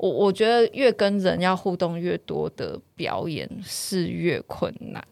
[0.00, 5.06] 我我觉得越跟人要互动越多的表演是越困难。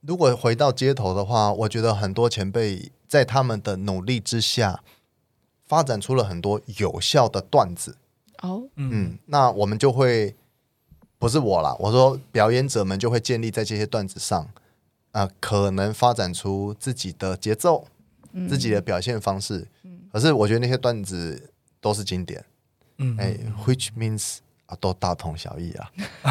[0.00, 4.82] 如果回到街头的话，我觉得很多前辈在他们的努力之下，
[5.64, 7.96] 发展出了很多有效的段子。
[8.42, 10.34] 哦，嗯，那我们就会
[11.16, 14.42] 不是我啦，我说表演者们就会建立在这些段子上，
[15.12, 17.86] 啊、呃，可能发展出自己的节奏，
[18.32, 19.68] 嗯、自己的表现方式。
[19.84, 22.44] 嗯、可是我觉得那些段子都是经典。
[22.98, 25.90] 嗯，哎，which means 啊，都大同小异啊，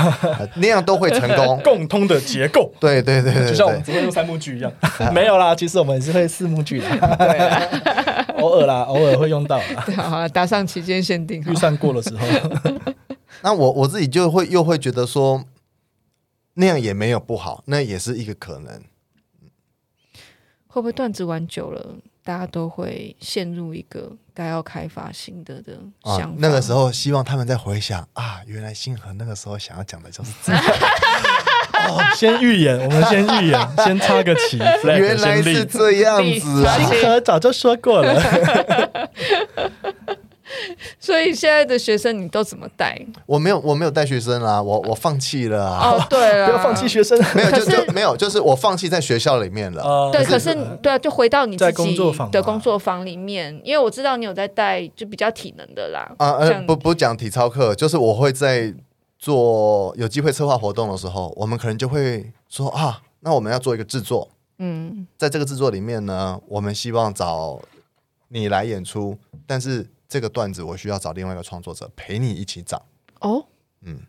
[0.55, 4.71] 那样都会成功， 共通的结构，对对对对，就像我们只会用三幕剧一样，
[5.13, 6.87] 没有啦，其实我们是会四幕剧的，
[8.37, 12.27] 偶尔啦，偶尔会用到啦，好，打上期间限定，预算过的时候，
[13.41, 15.43] 那我我自己就会又会觉得说，
[16.55, 18.81] 那样也没有不好，那也是一个可能，
[20.67, 21.97] 会不会段子玩久了？
[22.23, 26.27] 大家都会陷入一个该要开发新的的想法。
[26.27, 30.59] 哦，那个时候，希望他们在回想啊，原来星河那个时候想要讲的就是这个。
[31.85, 34.57] 哦，先预演，我们先预演， 先插个旗。
[34.85, 38.13] 原来是这样子啊， 星河早就说过了。
[41.03, 42.97] 所以现在的学生你都怎么带？
[43.25, 45.89] 我没有，我没有带学生啦，我我放弃了啊。
[45.89, 50.09] 哦，对了，不要放弃学生， 没有，就就没有，就是我放弃在学校里面了。
[50.13, 51.97] 对，可是对啊，就回到你自己
[52.31, 56.09] 的工作坊里面，因为我知道你有在带，就比较体能的啦。
[56.19, 58.73] 啊，不不讲体操课，就是我会在
[59.19, 64.29] 做有机会策划活动的时候，我们可能就会说啊，那我们要做一个制作。
[64.59, 67.59] 嗯，在这个制作里面呢，我们希望找
[68.29, 69.85] 你来演出，但是。
[70.07, 72.85] 这个段子我需要找另外一个创作者陪你一起找
[73.21, 73.45] 哦，
[73.81, 73.99] 嗯，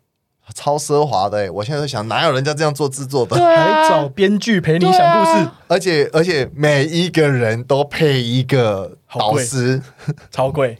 [0.54, 1.50] 超奢华的哎！
[1.50, 3.36] 我现在在想，哪有人家这样做制作的？
[3.36, 9.80] 还找编剧陪你想故事，而且而且每一个人都配一个导师，
[10.30, 10.76] 超贵，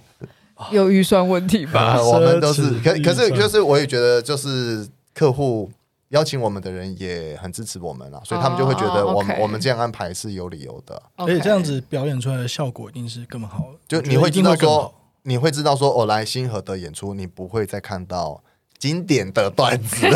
[0.70, 1.98] 有预算问题吧？
[2.04, 5.70] 我们都是，可可是就是我也觉得，就是客户
[6.08, 14.92] 邀请我们的人也很支持我们啊，所以他们就会觉得我们我们这样安排是有理由的，而且这样子表演出来的效果一定是更好的，就你会听到说。
[15.26, 18.42] 你会知道说，我来星河的演出，你不会再看到
[18.78, 20.06] 经典的段子，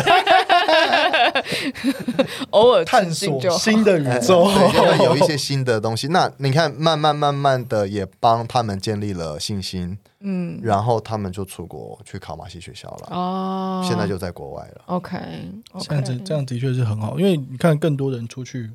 [2.51, 6.09] 偶尔探索新的宇宙，会有一些新的东西。
[6.09, 14.81] 那你看，慢慢慢慢的也帮他们建立了信心，嗯，然后他们就出国去考马戏学校了，哦，现在就在国外了。
[14.85, 15.17] OK，
[15.79, 18.69] 这样子这样的确是很好，因为你看更多人出去。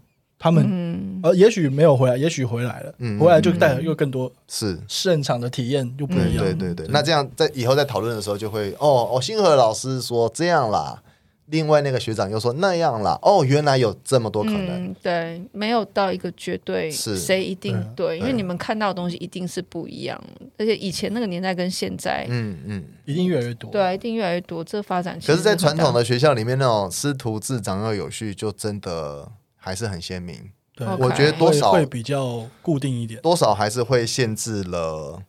[0.44, 4.78] 他们呃，也许没有回来，也许回来了，回来就带来又更多是。
[4.86, 6.44] 现场的体验又不一样。
[6.44, 11.02] 对对对，那这样在以后在讨论的时候就会哦哦，星河老师说这样啦，
[11.46, 14.84] 另外那个学长又说那样啦，哦，原来有这么多可能。
[14.84, 17.16] 嗯、对，没有到一个绝对是。
[17.16, 20.22] 谁一定对，对，因为你们看到的东西一定是不一样，
[20.58, 23.70] 而且以前那个年代跟现在，嗯嗯，一定越来越多。
[23.70, 24.62] 对，一定越来越多。
[24.62, 29.26] 这个发展，可是，在传统的学校里面，那种师徒制长幼有序，就真的
[29.64, 30.52] 还是很鲜明。
[30.76, 35.22] 对我觉得多少会，会比较固定一点，多少还是会限制了，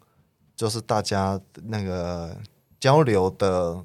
[0.56, 2.38] 就是大家那个
[2.80, 3.84] 交流的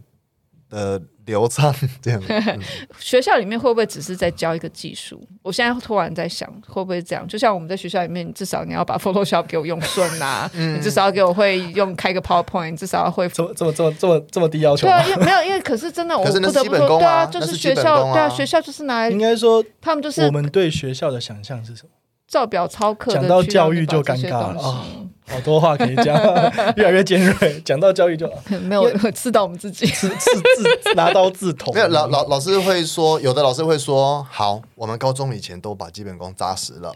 [0.69, 1.03] 的。
[1.31, 2.61] 流畅这样、 嗯，
[2.99, 5.19] 学校里面会不会只是在教一个技术？
[5.43, 7.27] 我现在突然在想，会不会这样？
[7.27, 14.89] 就像我们在学校里面，至少你要把 Photoshop 给我用顺啊， 嗯、你至少要给我会用开个 PowerPoint，至少要会这么这么这么这么这么低要求？
[14.89, 21.91] 对啊，因为没有，因为可是真的，我不得不说，对啊，就是学校，啊、对啊，学校就是拿来，应该说他们就是我们对学校的想象是什么？
[22.27, 24.87] 照表操课，讲到教育就尴尬了啊。
[25.31, 26.15] 好多话可以讲，
[26.77, 27.61] 越来越尖锐。
[27.65, 28.31] 讲到教育就
[28.63, 30.43] 没有刺到我们自己，刺刺
[30.83, 31.73] 刺拿刀自捅。
[31.73, 36.95] 没有老老老师会说，有的老师会说，好，我们高中以前都把基本功扎实了，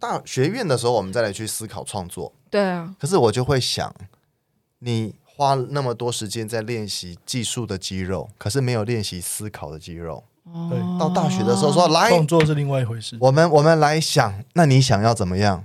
[0.00, 2.32] 大学院的时候我们再来去思考创作。
[2.50, 3.94] 对啊，可是我就会想，
[4.80, 10.24] 你花那么多时间在练习技术的肌肉，可是没有练习思考的肌肉。
[10.68, 13.16] 对，到大学的时候说来创作是另外一回事。
[13.20, 15.64] 我们我们来想，那你想要怎么样？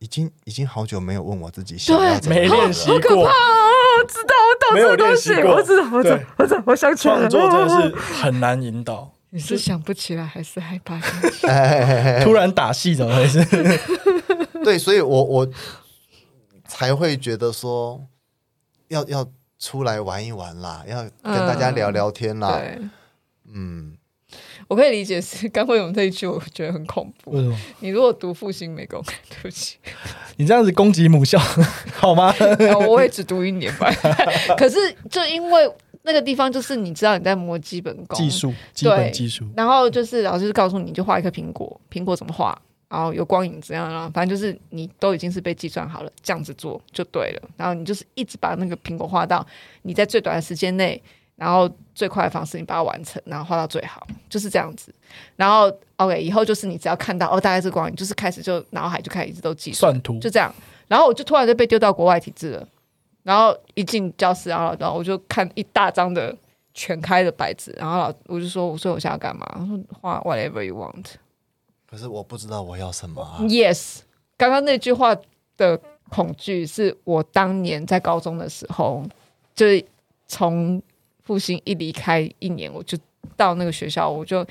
[0.00, 4.04] 已经已经好久没有问我自己想要怎么练习过，好可怕哦！
[4.08, 7.28] 知道我懂这个东西，我知道，我知道，我知道，我想起来了。
[7.28, 9.12] 创作真的是很难引导。
[9.28, 10.98] 你是想不起来，还是害怕？
[12.24, 13.44] 突然打戏怎么回事？
[14.64, 15.48] 对，所以我我
[16.66, 18.02] 才会觉得说，
[18.88, 19.26] 要要
[19.58, 22.58] 出来玩一玩啦，要跟大家聊聊天啦。
[22.64, 22.90] 嗯，
[23.52, 23.96] 嗯。
[24.70, 27.32] 我可以理解是刚会有这一句，我觉得很恐怖。
[27.32, 27.58] 为什么？
[27.80, 29.78] 你如果读复兴美工，对不起，
[30.36, 31.36] 你这样子攻击母校
[31.92, 32.32] 好吗？
[32.86, 33.90] 我也只读一年吧。
[34.56, 34.76] 可是
[35.10, 35.68] 就因为
[36.02, 39.44] 那个地方，就是你知道你在磨基本功、技术、基本技术。
[39.56, 42.56] 然后就是老师就告诉你，就画一颗苹果，苹果怎么画，
[42.88, 47.50] 然后有光影怎样，然后反正就是你都已经是被计算好了，这样子做就对了。
[47.56, 49.44] 然后你就是一直把那个苹果画到
[49.82, 51.02] 你在最短的时间内。
[51.40, 54.94] 然后最快的方式，你把它完成，然后画到最好，就是这样子。
[55.36, 60.54] 然后 OK，以后就是你只要看到哦，大概这个光影，就是开始就脑海就开始一直都计算图，就这样。
[60.86, 62.68] 然后我就突然就被丢到国外体制了。
[63.22, 66.36] 然后一进教室，然后然后我就看一大张的
[66.74, 69.46] 全开的白纸，然后老我就说，我说我现在要干嘛？
[69.60, 71.06] 我说画 whatever you want。
[71.90, 73.38] 可是我不知道我要什么啊。
[73.44, 74.00] Yes，
[74.36, 75.16] 刚刚那句话
[75.56, 79.02] 的恐惧是我当年在高中的时候，
[79.54, 79.82] 就是
[80.28, 80.82] 从。
[81.30, 82.98] 复兴一离开一年，我就
[83.36, 84.44] 到那个学校，我就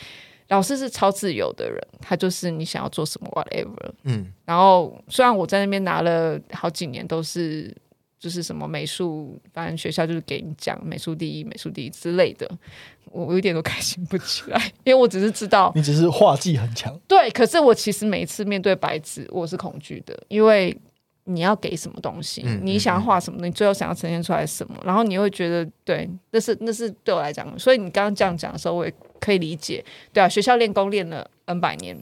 [0.47, 7.75] 老师是超自由的人，他就是你想要做什么 whatever，嗯，然后虽然我在那边拿了好几年都是
[8.17, 12.49] 就是什么美术，反正学校就是给你讲美术第一、美术第一之类的，
[13.11, 20.73] 我我一点都开心不起来， 因为我只是知道你只是画技很强，对，可是我其实每一次面对白纸，我是恐惧的，因为。
[21.29, 22.41] 你要给什么东西？
[22.45, 23.45] 嗯、你想要画什么？
[23.45, 24.75] 你最后想要呈现出来什么？
[24.83, 27.57] 然后你会觉得，对，那是那是对我来讲。
[27.57, 29.83] 所以你刚刚这样讲的时候，我也可以理解。
[30.11, 31.95] 对啊，学校练功练了 N 百年，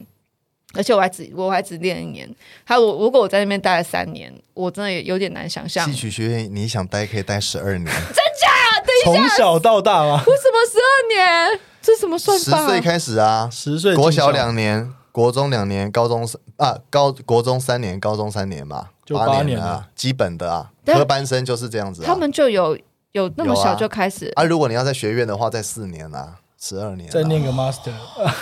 [0.74, 2.28] 而且我还只我还只练一年。
[2.64, 5.86] 还有我，如果我在那边待了三年，我真的也有点难想象。
[5.86, 8.80] 戏曲学院你想待可以待十二年， 真假？
[9.04, 10.22] 等一下，从小到大吗？
[10.26, 11.60] 为什么十二年？
[11.80, 12.60] 这什么算法？
[12.62, 16.24] 十岁开始啊，十岁国小两年，国中两年，高中
[16.58, 18.90] 啊高国中三年，高中三年嘛。
[19.04, 22.06] 就八年啊，基本的啊，科班生就是这样子、啊。
[22.06, 22.78] 他们就有
[23.10, 24.44] 有那么小就开始啊，啊？
[24.44, 27.92] 如果你要在学院的话，在四年啊，十二年、啊，再念个 master，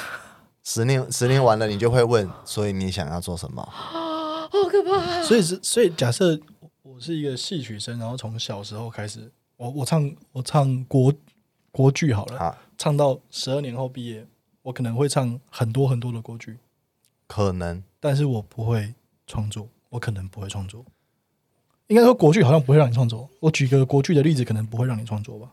[0.62, 3.62] 十年十年完了，你就会问，所以你想要做什么？
[3.72, 5.22] 好可怕、啊！
[5.22, 6.38] 所以是所以假设
[6.82, 11.10] 我是一个戏曲生，然后从小时候开始，我我唱我唱国
[11.70, 14.26] 国剧好了，啊、唱到十二年后毕业，
[14.60, 16.58] 我可能会唱很多很多的国剧，
[17.26, 18.94] 可能，但是我不会
[19.26, 19.68] 创作。
[19.90, 20.84] 我可能不会创作，
[21.86, 23.30] 应该说国剧好像不会让你创作。
[23.40, 25.48] 我举个国剧的例子，可能不会让你创作吧。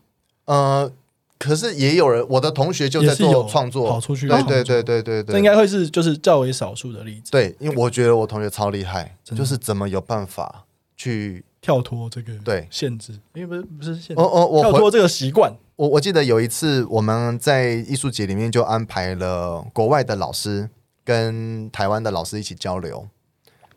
[0.46, 0.92] 呃，
[1.38, 4.28] 可是也有人，我的同学就在做创作，跑出去。
[4.28, 7.32] 对对对对对对，这应该会是就是较为少数的例子。
[7.32, 10.66] 对，因为我觉得我同学超厉害，就是怎么有办法
[10.98, 15.56] 去跳脱这个对限制，因为不是不是限制，哦哦，我跳脱这个习惯。
[15.76, 20.70] 我我记得有一次我们在艺术节里面就安排了国外的老师
[21.04, 23.08] 跟台湾的老师一起交流。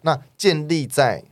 [0.02, 1.24] 那建立在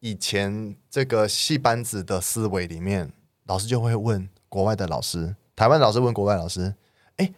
[0.00, 3.12] 以前这个戏班子的思维里面，
[3.46, 6.74] 老师就会问国外的老师，台湾老师问国外老师
[7.18, 7.32] ：“哎，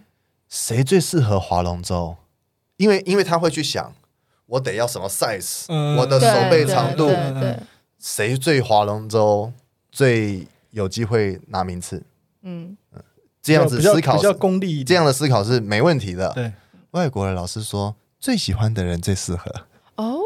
[0.48, 2.16] 谁最适合划龙舟？”
[2.76, 3.94] 因为因为他会去想，
[4.46, 7.08] 我得要什么 size，、嗯、我的手背长度，
[7.98, 9.52] 谁最划龙舟
[9.92, 12.02] 最有机会拿名次？
[12.42, 12.76] 嗯，
[13.40, 16.32] 这样子思考比较功利，这样的思考是没问题的。
[16.32, 16.52] 对，
[16.90, 17.94] 外国的老师说，
[18.24, 19.52] 最喜欢的人最适合。
[19.96, 20.18] 哦，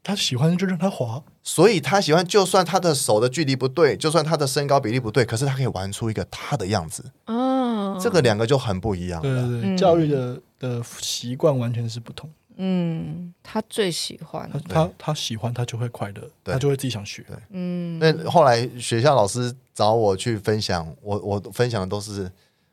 [0.00, 7.04] 他喜欢就让他滑，所以他喜欢，就算他的手的距离不对，就算他的身高比例不对，可是他可以玩出一个他的样子。
[7.24, 9.20] 嗯，这个两个就很不一样。
[9.20, 12.30] 对对对，嗯教育的的习惯完全是不同。
[12.58, 17.26] 嗯，他最喜欢，他他他喜欢，他就会快乐，对他就会自己想学。
[17.50, 22.30] 嗯，那后来学校老师找我去分享，我我分享的都是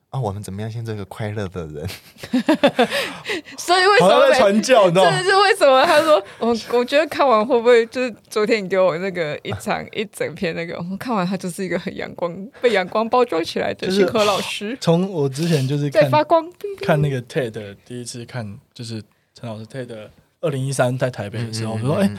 [0.09, 1.87] 啊，我们怎么样先做一个快乐的人。
[3.57, 5.11] 所以为什么每传教，你知道吗？
[5.11, 5.85] 这是为什么？
[5.85, 16.43] 他说 我我觉得看完会不会就是昨天你给我那个一场 一整篇那个，我看完他就是一个很阳光被阳光包装起来的就是星河老师，从我之前就是看在发光。
[16.81, 19.03] 看那个 TED 第一次看，就是
[19.35, 20.09] 陈老师 TED
[20.41, 22.09] 二零一三在台北的时候，我就说：“哎、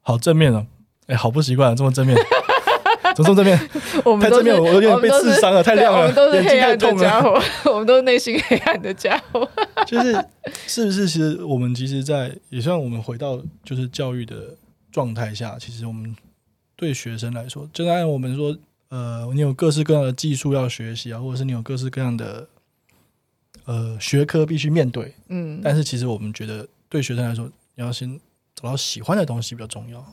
[0.00, 0.66] 好正面哦，
[1.06, 2.16] 哎，好不习惯、啊、这么正面，
[3.16, 3.70] 怎么这么正面？
[4.04, 7.02] 我们都是太正面，我有点被刺伤了，太亮了，我们都是眼睛太黑暗的痛了。
[7.02, 7.42] 家伙，
[7.72, 9.48] 我们都是内心黑暗的家伙。
[9.86, 10.12] 就是
[10.66, 11.08] 是不是？
[11.08, 14.54] 其实我们其实，在也算我们回到就是教育的
[14.92, 16.14] 状态下，其实我们
[16.76, 18.56] 对学生来说，就按我们说，
[18.90, 22.46] 呃，你有各式各样的技术要学习啊，或者是你有各式各样的
[23.64, 28.18] 呃学科必须面对，嗯，但是其实我们觉得，对学生来说，你要先
[28.54, 30.04] 找到喜欢的东西比较重要，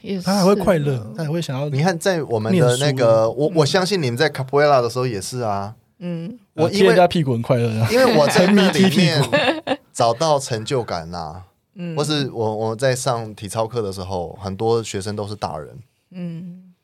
[0.00, 5.74] 也他还会快乐，他还会想要你看，在我们的那个，我我相信你们在 Capoeira 的时候也是啊。
[5.98, 9.22] 嗯，我因为贴人家屁股很快乐，因为我在那里面
[9.92, 11.42] 找到成就感呐、
[11.74, 11.96] 嗯。
[11.96, 15.78] 或是我我在上体操课的时候，很多学生都是大人，
[16.10, 16.74] 嗯。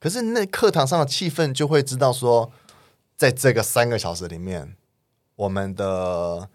[0.00, 2.50] 可是那课堂上的气氛就会知道说，
[3.16, 4.74] 在这个三个小时里面，
[5.36, 6.48] 我们的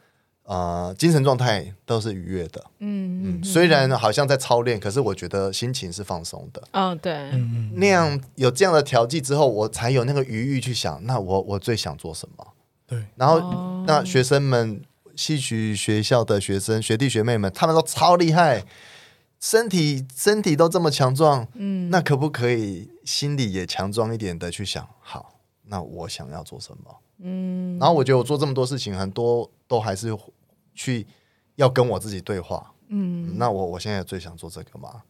[0.54, 2.64] 呃精神状态都是愉悦的。
[2.80, 6.62] 嗯嗯，虽然好像在操练，可是我觉得心情是放松的。
[6.74, 7.32] 哦，对，
[7.76, 12.48] 那样有这样的调剂之后，我才有那个余裕去想，那我我最想做什么？
[12.86, 14.82] 对，然后、哦那学生们，
[15.16, 18.64] 戏曲学校的学生学弟学妹们，他们都超厉害，
[19.40, 24.88] 身体身体都这么强壮，嗯，那可不可以心里也强壮一点的去想？
[25.02, 25.34] 好，
[25.66, 26.96] 那我想要做什么？
[27.20, 30.16] 嗯，然后我觉得我做这么多事情，很多都还是
[30.74, 31.06] 去
[31.56, 32.72] 要跟我自己对话。
[32.90, 35.02] 嗯，那我我现在最想做这个吗？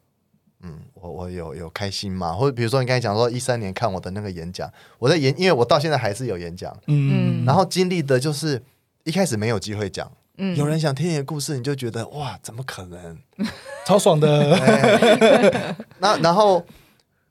[0.62, 2.32] 嗯，我我有有开心吗？
[2.34, 8.64] 或者比如说你刚才讲说一三年看我的那个演讲，我在演，因为我到现在还是有演讲，嗯，然后经历的就是
[9.04, 13.18] 一开始没有机会讲，嗯有人想听你的故事，你就觉得哇，怎么可能？
[13.86, 14.58] 超爽的，
[16.00, 16.66] 那然后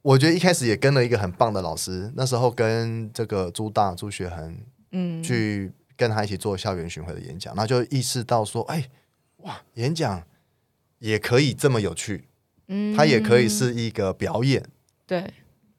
[0.03, 4.59] 我觉得一开始也跟了一个很棒的老师，那时候跟这个朱大朱学恒
[4.91, 8.89] 嗯去跟他一起做校园巡回的演讲，然后就意识到说，哎，
[9.39, 10.23] 哇，演讲
[10.99, 12.29] 也可以这么有趣。
[12.69, 14.65] 嗯它也可以是一个表演。
[15.07, 15.35] 对，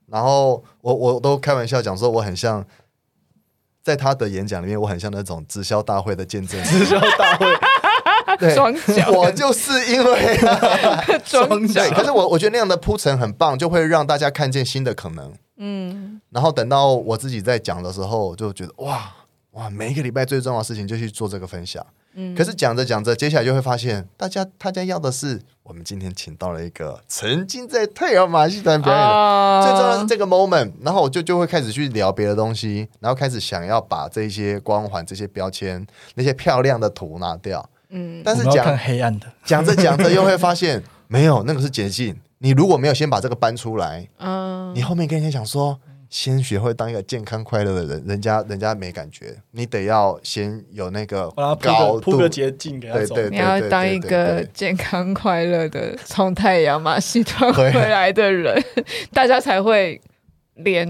[0.06, 2.64] 然后我我都开玩笑讲说，我很像
[3.82, 6.62] 在他的演讲里面，我很像那种直销大会的见证。
[6.62, 7.46] 直销大会，
[8.38, 10.38] 对，装脚我就是因为
[11.24, 11.48] 装
[11.94, 15.32] 可是我我觉得那样的铺陈很棒，就会让大家看见新的可能。
[15.56, 19.12] 嗯然后等到我自己在讲的时候，就觉得哇
[19.54, 21.84] 哇，每一个礼拜最重要的事情就去做这个分享。
[22.14, 29.08] 嗯，可是讲着讲着，接下来就会发现，大家大家要的是，我们今天请到了一个曾经在太阳马戏团表演的。
[29.08, 35.84] 啊最重要是这个 moment，然后我就就会开始去聊别的东西，然后开始想要把这些光环、这些标签、
[36.14, 37.68] 那些漂亮的图拿掉。
[37.90, 42.16] 嗯，但是讲黑暗的， 讲着讲着，又会发现没有那个是捷径。
[42.38, 45.78] 你如果没有先把这个搬出来，嗯，你后面跟人家讲说，
[46.14, 49.36] 先学会当一个健康快乐的人，人家人家没感觉。
[49.50, 51.28] 你得要先有那个
[51.60, 52.12] 高度。
[52.12, 53.16] 个铺个捷径给他走。
[53.16, 58.62] 对你要当一对对个健康快乐的从太阳马戏团回来的人，
[59.12, 60.00] 大家才会
[60.54, 60.86] 连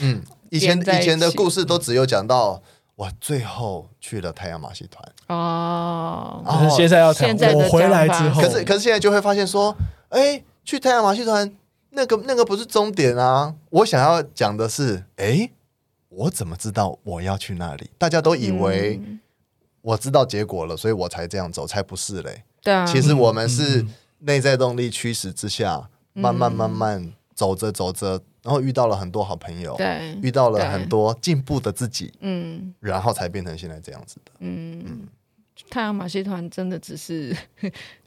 [0.00, 2.62] 嗯，以前以前的故事都只有讲到
[2.96, 5.06] 我最后去了太阳马戏团。
[5.28, 6.42] 哦，
[6.74, 9.76] 现在要谈现在我回来之后，可是可是现在就会发现说，
[10.08, 11.52] 哎，去太阳马戏团
[11.94, 13.54] 那个那个不是终点啊！
[13.70, 15.50] 我想要讲的是，哎，
[16.08, 17.90] 我怎么知道我要去那里？
[17.96, 19.20] 大家都以为嗯。
[19.80, 22.42] 我知道结果了，所以我才这样走，才不是嘞。
[22.62, 23.94] 对啊，其实我们嗯是嗯。
[24.20, 32.74] 内在动力驱使之下，慢慢慢慢走着走着，然后遇到了很多好朋友，对，遇到了很多进步的自己，嗯。
[32.80, 34.32] 然后才变成现在这样子的。
[34.38, 35.06] 嗯，
[35.70, 37.34] 太阳马戏团真的只是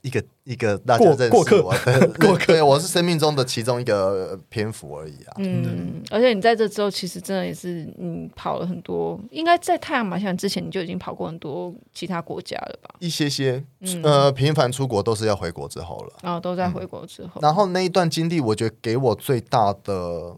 [0.01, 5.33] 一个一个大家过认识我的过客， 对我是生命中的其中一个篇幅而已啊。
[5.37, 12.95] 嗯，而且你在这之后，其实真的也是你跑了很多，应该在太阳马戏团之前你就已经跑过很多其他国家了吧？
[12.99, 20.35] 一些些嗯呃频繁出国都是要回国之后了，然后都在回国之后，然后那一段经历，我觉得给我最大的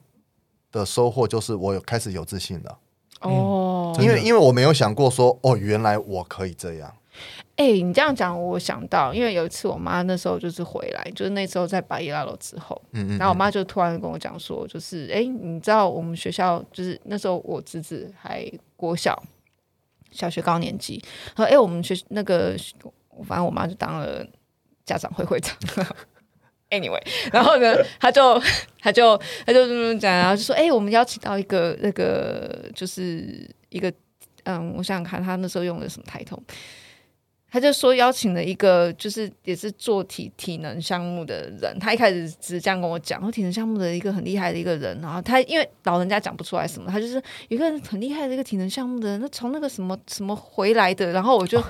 [0.72, 2.78] 的收获就是我有开始有自信了。
[3.22, 6.93] 哦，因为因为我没有想过说，哦，原来我可以这样。
[7.60, 19.22] 哎、欸，你这样讲，我想到，因为有一次我妈那时候就是回来，就是那时候在八一大楼之后，嗯，嗯嗯，然后我妈就突然跟我讲说，就是哎、欸，你知道我们学校就是那时候我侄子还国小，
[20.10, 21.03] 小学高年级，
[21.36, 22.55] 说哎、欸，我们学那个，
[23.28, 24.26] 反正我妈就当了
[24.86, 25.53] 家长会会长。
[26.72, 27.01] Anyway，
[27.34, 28.41] 然后呢，他就
[28.80, 33.91] 他就他就这么讲，然后就说：“哎、欸，我们邀请到一个那个，就是一个，
[34.43, 36.41] 嗯，我想想看，他那时候用的什么抬头。”
[37.51, 41.77] 他就说邀请了一个，就是也是做体体能项目的人。
[41.79, 44.99] 他一开始只是这样跟我讲，说体能项目的一个很厉害的一个人。
[45.01, 47.15] 然后他因为老人家讲不出来什么，他就是
[47.47, 51.11] 有一个很厉害的一个体能项目的人，那从那个什么什么回来的。
[51.11, 51.61] 然后我就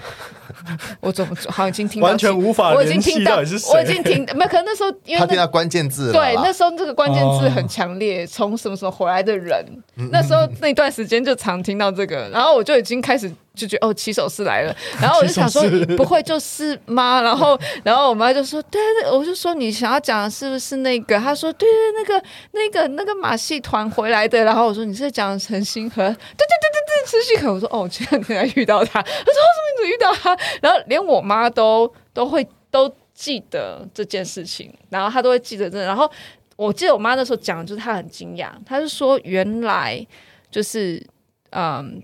[0.99, 9.65] 我怎么好像已经听到完全无法，我已经听到，我已经听没有可能那时候因为、他听到关键字，对，那时候这个关键字很强烈，从、哦、什么什么回来的人。
[10.11, 13.31] 那时候那段时间就常听到这个，然后我就已经开始。
[13.55, 15.61] 就觉得哦，起手是来了， 然后我就想说，
[15.97, 17.21] 不会就是吗？
[17.21, 21.17] 然后， 然后我妈就说，对对，我就说你想要讲的是不是那个？
[21.19, 24.43] 她说，对对，那个那个那个马戏团回来的。
[24.43, 25.95] 然后我说，你是讲陈星河？
[25.97, 27.53] 对对对对对，陈星河。
[27.53, 29.01] 我说，哦，前两天还遇到他。
[29.01, 30.37] 他说，为什么你遇到他？
[30.61, 35.79] 然后连我妈都都会都记得这件事情，然后她都会记得这。
[35.83, 36.09] 然后
[36.55, 40.05] 我记得我妈那时候讲，就是她很惊讶，她是说原来
[40.49, 41.05] 就是
[41.49, 42.01] 嗯。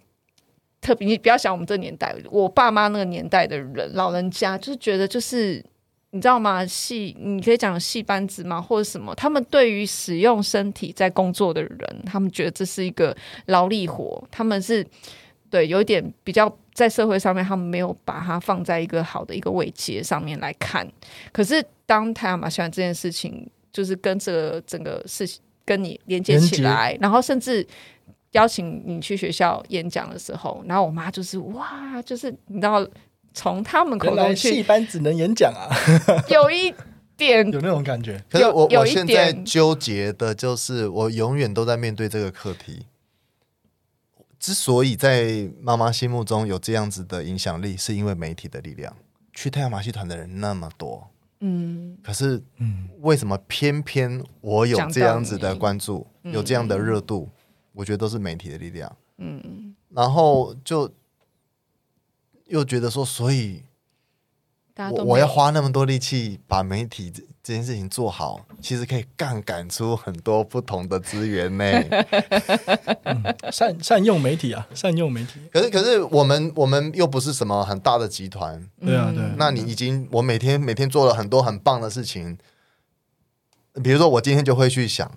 [0.86, 5.66] 特别，你不要想我们这年代，我爸妈那个年代的人，老人家就是觉得，就是
[6.12, 6.64] 你知道吗？
[6.64, 8.62] 戏，你可以讲戏班子吗？
[8.62, 9.16] 或者什么？
[9.16, 13.18] 他们对于使用身体在工作的人，他们觉得这是一个
[13.48, 14.86] 劳力活，他们是
[15.50, 20.88] 对有一点比较在社会上面，他们没有把它放在一个好的一个位阶上面来看。
[21.32, 27.66] 可是当太阳马戏团这件事情，就是跟这个整个事情跟你连接起来，然后甚至。
[28.36, 32.86] 邀请你去学校演讲的时候，然后我妈就是哇，就是你知道，
[33.34, 35.72] 从他们口中去，戏班只能演讲啊，
[36.30, 36.74] 有一
[37.16, 38.22] 点 有那种感觉。
[38.30, 42.86] 可是我我现在纠结的就是，我永远都在面对这个课题。
[44.38, 48.94] 之所以在妈妈心目中有这样子的影响力，是因为媒体的力量。
[49.34, 51.10] 去太阳马戏团的人那么多，
[51.40, 57.30] 嗯，可是，嗯，为什么偏偏我有这样子的关注，有这样的热度？
[57.76, 60.90] 我觉得都是媒体的力量，嗯，然后就
[62.46, 63.64] 又觉得说，所以
[64.78, 71.66] 我我要花那么多力气把媒体这这件事情做好，其实可以杠杆出很多不同的资源呢。
[73.04, 75.42] 嗯、善善用媒体啊，善用媒体。
[75.52, 79.22] 可是可是我们我们又不是什么很大的集团，对啊对。
[79.38, 82.38] 那你已经我每天每天做了很多很棒的事情，
[83.84, 85.12] 比如说我今天就会去想。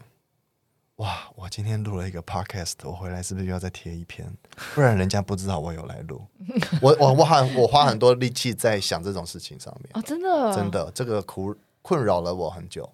[0.99, 1.31] 哇！
[1.37, 4.27] 我今天录了一个 podcast，我回来是不是又要再贴一篇？
[4.75, 6.21] 不然人家不知道我有来录。
[6.83, 10.03] 我我我很我花很多力气在想这种事情上面啊、哦！
[10.05, 12.91] 真的真的，这个苦困扰了我很久。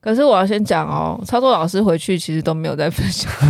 [0.00, 3.28] 可是我要先讲哦，操作老师回去其实都没有在分享。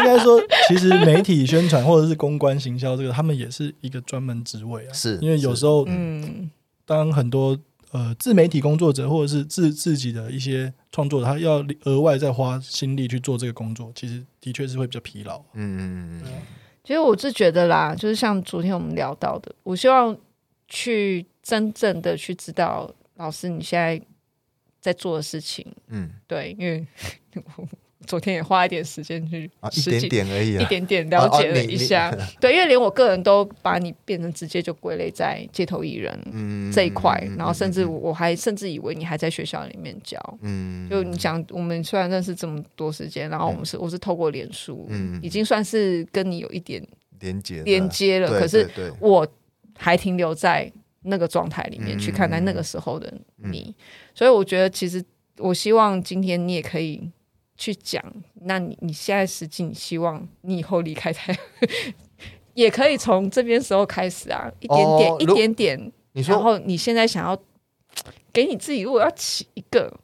[0.00, 4.92] 应该说，其实媒体宣传或者是公关行销这个，他们也是一个专门职位啊。
[4.92, 6.50] 是因为有时候，嗯，
[6.84, 7.56] 当很多。
[7.94, 15.38] 呃，自媒体工作者或者是自自己的一些创作者，他要额外再花心力去做这个工作，其实的确是会比较疲劳。
[15.52, 16.32] 嗯嗯嗯。
[16.82, 20.16] 其实我是觉得啦，就是像昨天我们聊到的，我希望
[20.66, 24.02] 去真正的去知道老师你现在
[24.80, 25.64] 在做的事情。
[25.86, 26.84] 嗯，对，因为。
[28.06, 32.14] 昨天也花一点时间去，一点点而已，一点点了解了一下。
[32.38, 40.18] 对，因为连我个人都把你变成直接就归类在街头艺人这一块，然后甚至我还甚至以为你还在学校里面教。
[40.42, 46.86] 嗯，就你想，我们虽然认识这么多时间，然后我们是我是透过脸书，嗯，已经算是跟你有一点
[47.20, 48.28] 连接连接了。
[48.38, 48.68] 可是
[49.00, 49.26] 我
[49.78, 50.70] 还停留在
[51.04, 53.74] 那个状态里面去看待那个时候的你，
[54.14, 55.02] 所以我觉得其实
[55.38, 57.10] 我希望今天你也可以。
[57.64, 58.04] 去讲，
[58.42, 61.34] 那你你现在实际你希望你以后离开台，
[62.52, 67.38] 也可以从这边时候开始啊，一点点、哦、一点点，然后你现在想要
[68.34, 69.98] 给你自己，如果要起一个，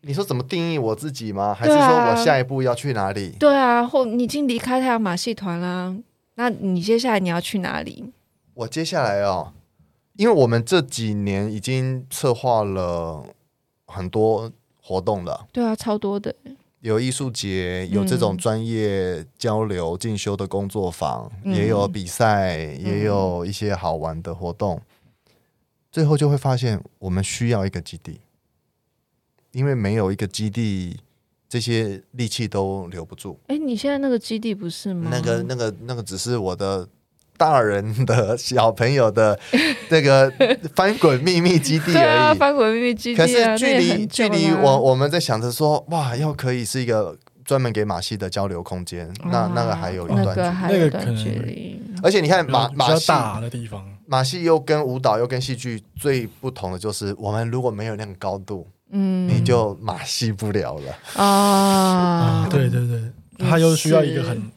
[0.00, 1.52] 你说怎么定义我自己吗？
[1.52, 3.36] 还是说我下一步要去哪里？
[3.38, 5.94] 对啊，或你已经离开太阳马戏团啦，
[6.36, 8.12] 那你接下来你要去哪里？
[8.54, 9.52] 我接下来哦，
[10.16, 13.26] 因为我们这几年已经策划了
[13.86, 14.50] 很多。
[14.84, 16.34] 活动的，对啊，超多的，
[16.80, 24.82] 有艺术节，有这种专业交流进修的工作坊，嗯、也有比赛，嗯、也有一些好玩的活动。
[25.92, 28.18] 最后就会发现，我们需要一个基地，
[29.52, 30.98] 因为没有一个基地
[31.48, 33.38] 这些力气都留不住。
[33.46, 35.08] 哎，你现在那个基地不是吗？
[35.12, 36.88] 那个、那个、那个只是我的
[37.36, 39.38] 大人的小朋友的
[39.90, 40.32] 那个
[40.74, 42.18] 翻滚秘密基地而已。
[42.18, 43.26] 啊、翻滚秘密基地、啊。
[43.26, 51.82] 可是距离距离我我们在想着说，哇，要可以是一个专门给马戏的交流空间，啊、那那个还有一段距离，那个段距离。
[52.02, 58.66] 而且你看马马戏大的地方，马戏又跟舞蹈又跟戏剧最不同的就是，我们如果没有那个高度。
[58.94, 62.46] 嗯，你就马戏不了了啊！
[62.50, 63.00] 对对对，
[63.38, 64.52] 他又需要一个很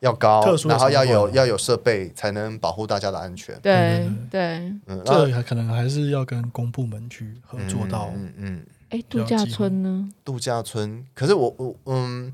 [0.00, 3.58] 要高，特殊，然后要有要有设备，才能保护大家的安全。
[3.60, 4.40] 对对，
[4.86, 8.12] 嗯，这还可能还是要跟公部门去合作到。
[8.14, 10.08] 嗯嗯，哎，度假村呢？
[10.24, 12.32] 度假村，可是我我嗯，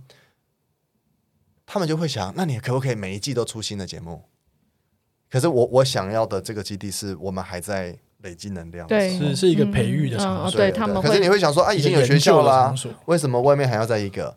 [1.64, 4.22] 他们就会想，那你可不可以每一季都出新的节目？
[5.30, 7.98] 可是我我想要的这个基地是我们还在。
[8.22, 10.56] 累积能量，对，是是一个培育的场所。
[10.56, 12.72] 对他们，可是你会想说啊，已经有学校啦，
[13.06, 14.32] 为什么外面还要再一个？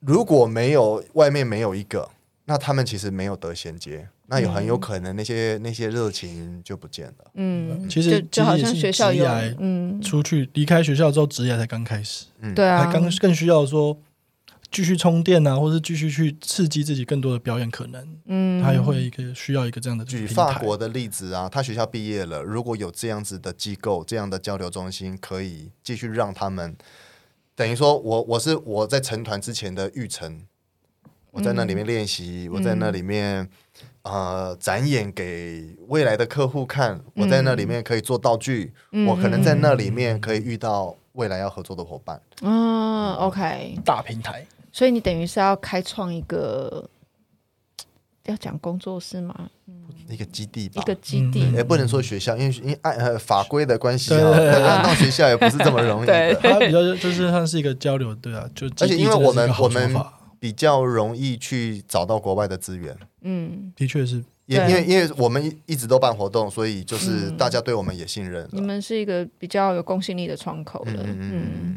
[0.00, 2.08] 如果没有外面没有一个，
[2.44, 7.30] 那他们其实没有得衔接，那有很有可能那些那些热情就不见了。
[7.34, 9.26] 嗯，其实就好像学校有，
[9.58, 13.98] 嗯，出去离开学校之后，职业才刚开始，嗯，对啊，还刚更需要说。
[14.70, 20.04] 继续充电啊，或是继续去刺激自己更多的表演可能，嗯，他也会一个需要一个这样的。
[20.04, 26.76] 举法国的例子啊，他学校毕业了，如果有这样子的机构、这样的交流中心，可以继续让他们，
[27.58, 30.46] 等于说我我是我在成团之前的育成，
[31.32, 33.40] 我在那里面练习，嗯、我在那里面、
[34.04, 42.22] 嗯、呃展演给未来的客户看，我在那里面可以做道具，嗯、我可能在那里面可以遇到未来要合作的伙伴。
[42.42, 44.46] 嗯，OK，大平台。
[44.70, 46.88] 所以你等于是要开创一个，
[48.30, 49.48] 要讲工作室吗？
[50.08, 56.34] 一个基地吧，一个基地，也不能说学校，因为因为按法规的关系啊，到学校也不是这么容易的。
[56.40, 59.94] 它比较就是它是一个交流，对啊，就而且因为我们我们
[60.38, 68.48] 比较容易去找到国外的资源，嗯，的确是，也因为因为我们一直都办活动，所以就是大家对我们也信任。
[68.52, 71.76] 你们是一个比较有公信力的窗口了，嗯，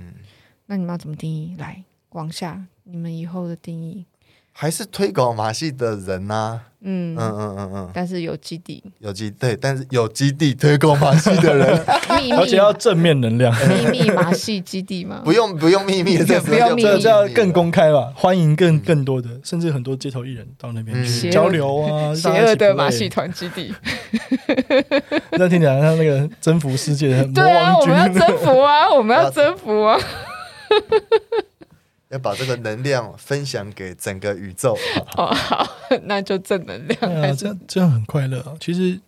[0.68, 1.56] 那你们要怎么定义？
[1.58, 2.66] 来，往下。
[2.84, 4.06] 你们以后的定义
[4.54, 6.62] 还是推广马戏的人呐、啊？
[6.84, 11.80] 嗯嗯嗯嗯嗯，但是有基地，有基对，但是有基地推广马戏的人，
[12.36, 15.22] 而且要正面能量，秘密马戏基地吗？
[15.24, 18.12] 不用不用秘密，这不用秘密，这要更公开吧？
[18.16, 22.16] 欢迎更更多的，甚至很多街头艺人到那边去交流啊！
[22.16, 23.72] 邪恶的马戏团基地，
[25.38, 29.99] 那听起来像那个征服世界的魔王军，对啊，我们要征服啊，我们要征服啊！
[32.12, 34.78] 要把这个能量分享给整个宇宙。
[35.18, 35.68] 哦，好，
[36.03, 36.99] 那就正能量。
[36.99, 38.53] 对啊，这样这样很快乐啊。
[38.59, 38.99] 其实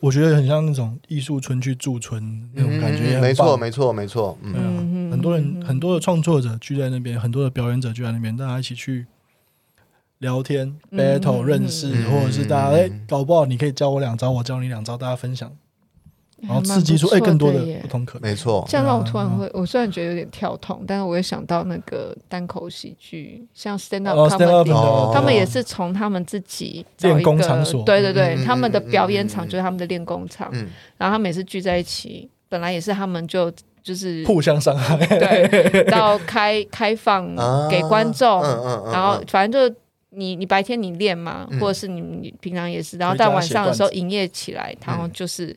[0.00, 4.38] 我觉得很像那种艺术村去驻村那种感觉，没错，没错，没错。
[4.42, 9.06] 嗯，很多人，很多的创作者聚在那边，很多的表演者聚在那边，大家一起去
[10.18, 15.52] 聊天、battle、认识，或者是大家哎，搞不好你可以教我两招，我教你两招，大家分享。
[16.40, 18.64] 然后刺激出哎更多的不同可能，没错。
[18.68, 27.64] 这样让我突然会，我虽然觉得有点跳痛，但是我也想到那个单口喜剧，像 stand up comedy，他们也是从他们自己练功场。
[27.64, 30.50] 所，对对对，他们的表演场就是他们的练功场，
[30.98, 33.50] 然后他们也是聚在一起，本来也是他们就
[33.82, 37.26] 就是互相伤害，对， 到开开放
[37.70, 38.42] 给观众，
[38.92, 39.76] 然后反正就
[40.10, 45.56] 你你白天你练嘛，或者是你你平常也是，然后到晚上的时候营业起来，然后就是。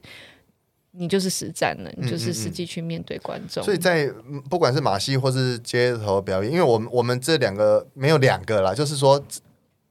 [0.97, 3.63] 你就是实战了，你就是实际去面对观众。
[3.63, 4.07] 所以在
[4.49, 9.23] 不管是马戏或是街头表演，因为我们我们这两个没有两个啦，就是说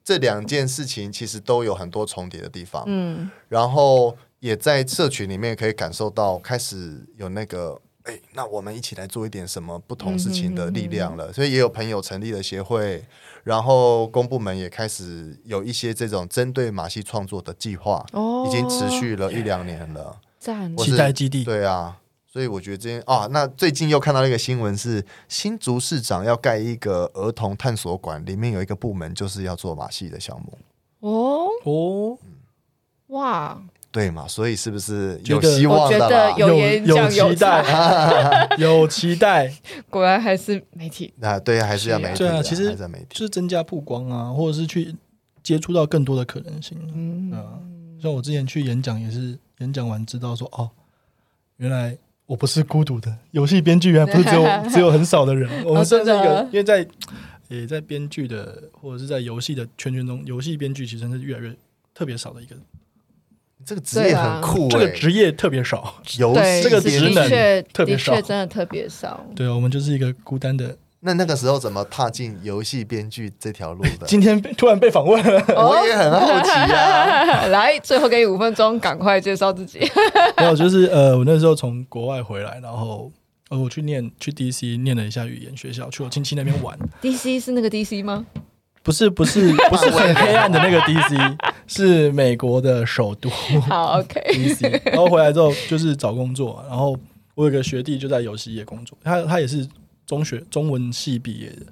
[0.03, 2.83] 这两件事情其实都有很多重叠的地方。
[2.87, 11.33] 嗯，然后也在社群里面可以感受到，开始有那个哎，那我们一起来做一点什么不同事情的力量了。
[11.33, 13.05] 所以也有朋友成立了协会，
[13.45, 18.05] 然后公部门也开始有一些这种针对马戏创作的计划，
[18.47, 20.21] 已经持续了一两年了。
[20.77, 30.59] 期待基地，对啊，所以我觉得今天啊，那最近又看到一个新闻是新竹市长要盖一个儿童探索馆，里面有一个部门就是要做马戏的项目。
[31.01, 32.19] 哦哦，
[33.09, 35.99] 哇，对嘛，所以是不是有希望的？
[35.99, 36.49] 觉得有
[36.85, 39.53] 有期待，有期待。
[39.89, 42.19] 果然还是媒体啊，对，还是要媒体。
[42.19, 42.77] 对啊，其实
[43.09, 44.95] 就是增加曝光啊，或者是去
[45.43, 46.77] 接触到更多的可能性。
[46.95, 47.59] 嗯啊，
[48.03, 49.39] 像我之前去演讲也是。
[49.59, 50.71] 演讲完知道说哦，
[51.57, 51.97] 原来
[52.27, 56.87] 我不是孤独的，游戏编剧原来不是只有 只有很少的人，我们算是一个，因为在
[57.49, 61.55] 也在编剧的或者是在游戏的圈圈中，游戏编剧其实是越来越
[61.95, 62.57] 特别少的一个。
[63.65, 69.27] 这个职业很酷，这个职业特别少，游戏这个职能的特别少，真的特别少。
[69.35, 70.77] 对，我们就是一个孤单的
[71.07, 74.07] 那那个时候怎么踏进游戏编剧这条路的？
[74.09, 77.47] 今天突然被访问了，我也很好奇啊！
[77.47, 79.79] 来，最后给你五分钟，赶快介绍自己。
[80.37, 83.13] 没有，就是呃，我那时候从国外回来，然后
[83.51, 86.77] 呃，我去念去 DC 念了一下语言学校，去我亲戚那边玩。
[87.01, 88.27] DC 是那个 DC 吗？
[88.83, 91.37] 不是，不是，不是很黑暗的那个 DC，
[91.69, 93.31] 是美国的首都。
[93.31, 94.21] 好，OK。
[94.33, 96.97] DC，然后回来之后就是找工作，然后
[97.37, 99.65] 我有个学弟就在游戏业工作，他他也是。
[100.07, 101.67] 中学中文系毕业的，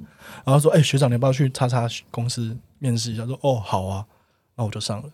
[0.45, 4.05] 然后说：“哎、学长，你要不要去叉叉公司面试一下？”说：“哦，好啊。”
[4.57, 5.11] 那我就上了。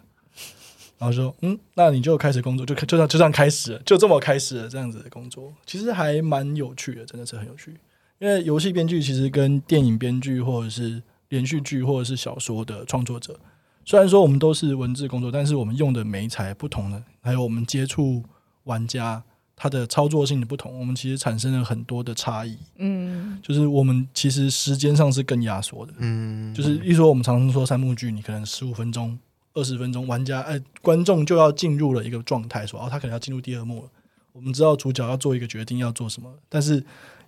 [0.99, 5.53] 然后说：“嗯，那你就开始工作，就就这样就这样开始了，就这么开始了这样子的工作。
[5.65, 7.75] 其实还蛮有趣的，真的是很有趣。
[8.19, 13.39] 因为游戏编剧其实跟电影编剧或者是连续剧或者是小说的创作者，
[13.85, 18.23] 虽然说我们都是文字工作，但是我们用的媒材不同的，还有我们接触
[18.65, 19.23] 玩家。”
[19.63, 22.57] 它的操作性的不同，我们其实产生了很多的差异。
[22.79, 25.93] 嗯，就是我们其实时间上是更压缩的。
[25.99, 29.19] 嗯，就是一说我们常常说三幕剧，你可能十五分钟、
[29.53, 33.89] 二十分钟，玩家哎，观众就要进入了一个状态，说哦，他可能要进入第二幕了。
[34.33, 36.83] 我们知道主角要做一个决定，要做什么，但是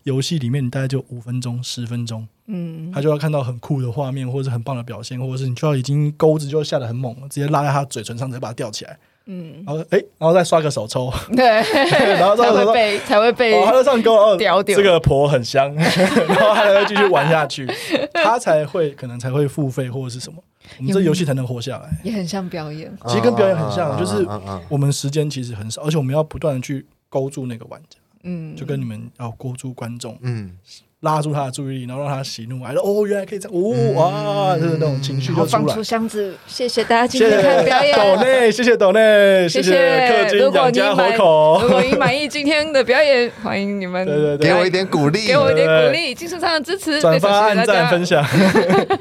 [0.05, 8.99] 游戏里面你大概就五分钟、十分钟，嗯，他就要看到很酷的画面，或者是很棒的表现，或者是你就要已经钩子就要下得很猛了，直接拉在他嘴唇上，直接把它吊起来。
[9.27, 11.45] 嗯，然后哎，然后再刷个手抽，对，
[12.19, 17.67] 然后才会被才会被，他就上钩哦，这个婆很香， 然后他才会继续玩下去，
[18.15, 20.43] 他才会可能才会付费或者是什么，
[20.79, 21.89] 我们这游戏才能活下来。
[22.03, 24.27] 也很像表演，其实跟表演很像，就是
[24.69, 30.57] 我们时间其实很少，而且我们要不断的去勾住那个玩家，嗯，就跟你们要勾住观众，嗯。
[31.03, 32.81] 拉住他的注意力，然后让他喜怒哀乐。
[32.81, 35.47] 哦，原来可以这样，哦哇，就是那种情绪就出来。
[35.47, 37.97] 放出箱子，谢谢大家今天看表演。
[37.97, 41.63] 抖内，谢谢抖内，谢谢氪金养家活口。
[41.63, 48.25] 如果你满意今天的表演，欢迎你们， 对对对，给我一点鼓励，给我一点鼓励，精神上的支持，转发、按赞、分享、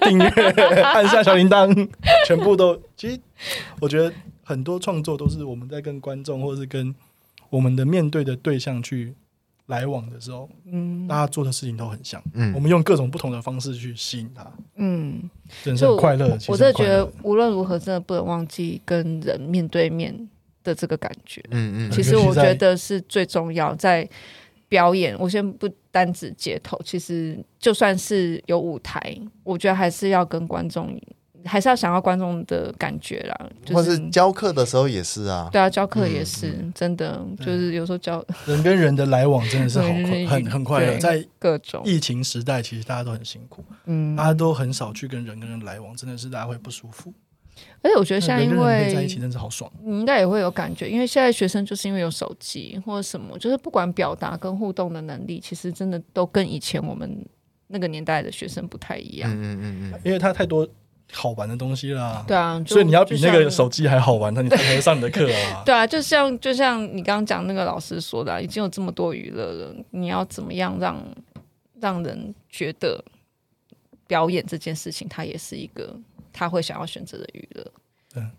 [0.01, 0.27] 订阅，
[0.81, 1.87] 按下小铃铛，
[2.25, 2.75] 全部都。
[2.97, 3.19] 其实
[3.79, 4.11] 我觉得
[4.43, 6.95] 很多创作都是我们在跟观众，或是跟
[7.51, 9.13] 我们的面对的对象去。
[9.71, 14.45] 来往的时候，嗯，大家做的事情都很像，嗯，我们用各种不同的方式去吸引他，
[14.75, 15.29] 嗯，
[15.63, 16.37] 真是快乐。
[16.49, 20.13] 我真的觉得无论如何，真的不能忘记跟人面对面
[20.61, 21.91] 的这个感觉，嗯嗯。
[21.91, 24.07] 其实我觉得是最重要，在
[24.67, 30.99] 表演，我先不单指街头，其实就算是有舞台，我觉得还是要跟观众。
[31.45, 35.49] 还是要想要观众的感觉啦，就是、或是教课的时候也是啊。
[35.51, 40.97] 对啊，教课也是、嗯、真的，就是有时候教 人跟人的来往真的是好 快很很快乐。
[40.97, 47.13] 在各种疫情时代，其实大家都很辛苦，嗯，大家都很少去跟人跟人来往，真的是大家会不舒服。
[47.83, 57.25] 而且我觉得现在因为在一起真是好爽，你应该也会有感觉，因为现在学生就是因为有手机或者什么，就是不管表达跟互动的能力，其实真的都跟以前我们
[57.67, 59.29] 那个年代的学生不太一样。
[59.31, 60.67] 嗯嗯嗯，因为他太多。
[61.11, 65.63] 好玩的东西啦，对啊，所以你要比那个手机还好玩，那你才能上你的课啊。
[65.65, 70.97] 对啊，就像就像你刚刚讲那个老师说的，已经有这么多娱乐了，你要怎么样让
[71.79, 73.03] 让人觉得
[74.07, 75.95] 表演这件事情，它也是一个
[76.31, 77.71] 他会想要选择的娱乐。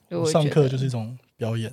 [0.09, 1.73] 对，上课就是一种表演。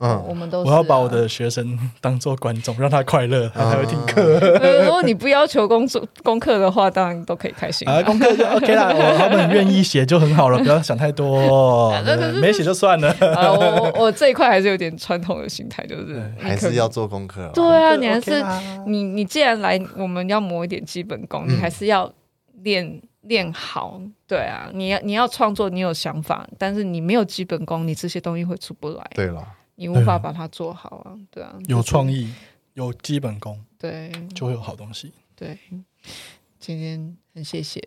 [0.00, 4.22] 嗯，我们都我要把我的学生当做观众，让他快乐，他才会听课。
[4.82, 7.86] 如果你不要求工作功课的话，当然都可以开心。
[7.86, 11.92] 啊，功课就 OK 啦，我他们愿意写就很好了， 不要想太多，
[12.40, 13.10] 没写就算了。
[13.10, 17.50] 啊，我我我这一块还是有点传统的心态，就是还是要做功课。
[17.52, 18.42] 对啊，你还是
[18.86, 22.10] 你你既然来，我们要磨一点基本功，你还是要
[22.62, 24.00] 练练好。
[24.26, 29.06] 对啊，你要你要创作，你有想法，但是你没有基本功，你这些东西会出不来。
[29.14, 29.46] 对了。
[29.80, 32.30] 你无法把它做好啊，对啊，有创意，
[32.74, 35.10] 有基本功，对，就会有好东西。
[35.34, 35.56] 对，
[36.58, 37.82] 今天很谢谢，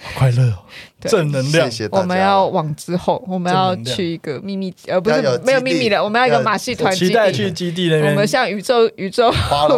[0.00, 0.64] 好快乐哦，
[1.08, 1.70] 正能量。
[1.92, 8.10] 我们要往之后，我们要去一个秘密，呃，不是没有秘密的，我们要一个马戏团，期待去基地那边。
[8.10, 9.32] 我们向宇宙宇宙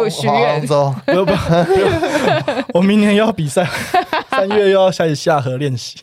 [0.09, 0.73] 许愿，不
[1.13, 3.63] 用不用， 我明年又要比赛，
[4.31, 5.99] 三月又要开始下河练习。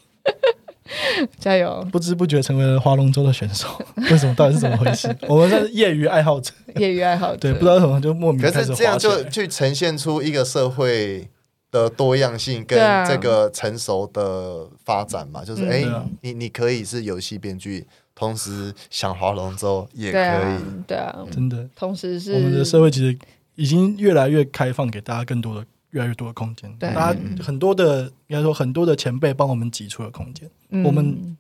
[1.39, 1.87] 加油！
[1.93, 3.69] 不知不觉成为了划龙舟的选手，
[4.11, 4.35] 为什么？
[4.35, 5.15] 到底是怎么回事？
[5.29, 8.55] 我们是业余爱好者，业余爱好者，对，不知道为什么就莫名开始。
[8.59, 11.29] 可是这样就去呈现出一个社会
[11.71, 15.45] 的多样性跟这个成熟的发展嘛？
[15.45, 15.85] 就是哎，
[16.23, 21.69] 你你可以是游戏编剧，同时想划龙舟也可以，对啊，真的。
[21.77, 23.17] 同时是我们的社会其实
[23.55, 25.67] 已经越来越开放，给大家更多的。
[25.91, 26.93] 越来越多的空间，对。
[26.95, 30.51] 大家很多的应该说很多的前辈帮我们挤出了空间。
[30.71, 31.37] 嗯、我们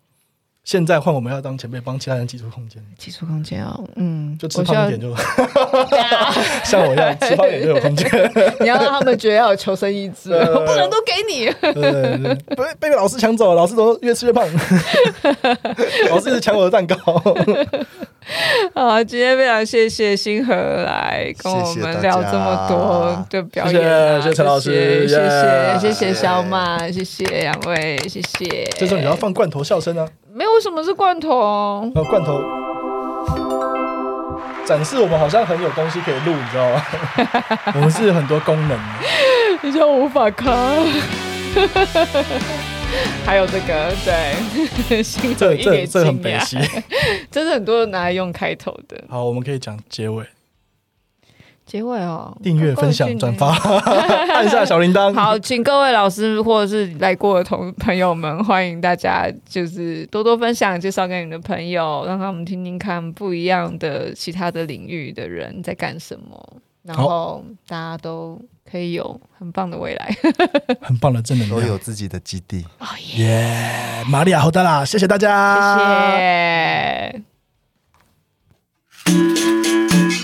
[0.69, 3.83] 现在换我们要当前辈，帮其他人挤出空间，挤出空间哦！
[3.97, 5.17] 嗯，就吃胖一点就，
[6.63, 8.07] 像我一样 吃饱也就有空间。
[8.61, 11.51] 你要让他们觉得要有求生意志，我不能都给你。
[12.55, 14.47] 被被老师抢走了，老师都越吃越胖。
[16.11, 16.97] 老师一直抢我的蛋糕。
[18.75, 28.71] 好，今天非常谢谢星河来跟我们聊这么多的表演，谢谢陈老师，谢谢谢谢小马，谢谢两位，谢谢。
[28.77, 30.07] 这时候你要放罐头笑声啊？
[30.39, 31.91] 没有，什么是罐头？
[32.09, 32.41] 罐头
[34.65, 36.81] 展示我们好像很有东西可以录，你知道吗？
[37.75, 38.79] 我们是很多功能，
[39.63, 40.55] 你就无法看。
[43.27, 44.35] 还有这个，对，
[45.35, 46.57] 这这这很悲喜，
[47.33, 48.97] 这是很多人拿来用开头的。
[49.09, 50.25] 好，我们可以讲结尾。
[51.69, 53.49] 结尾哦，订阅、分享、转发，
[54.33, 55.13] 按下小铃铛。
[55.13, 66.43] 好，请各位老师或者是来过的同朋友们，欢迎大家就是多多分享，介绍给你的朋友，让他们听听看不一样的其他的领域的人在干什么，
[66.85, 68.41] 然后大家都
[68.71, 70.17] 可以有很棒的未来，
[70.81, 72.65] 很棒的正能量，都有自己的基地。
[72.79, 76.17] 哦耶，玛利亚侯达拉，谢谢大家，
[79.05, 80.18] 谢谢。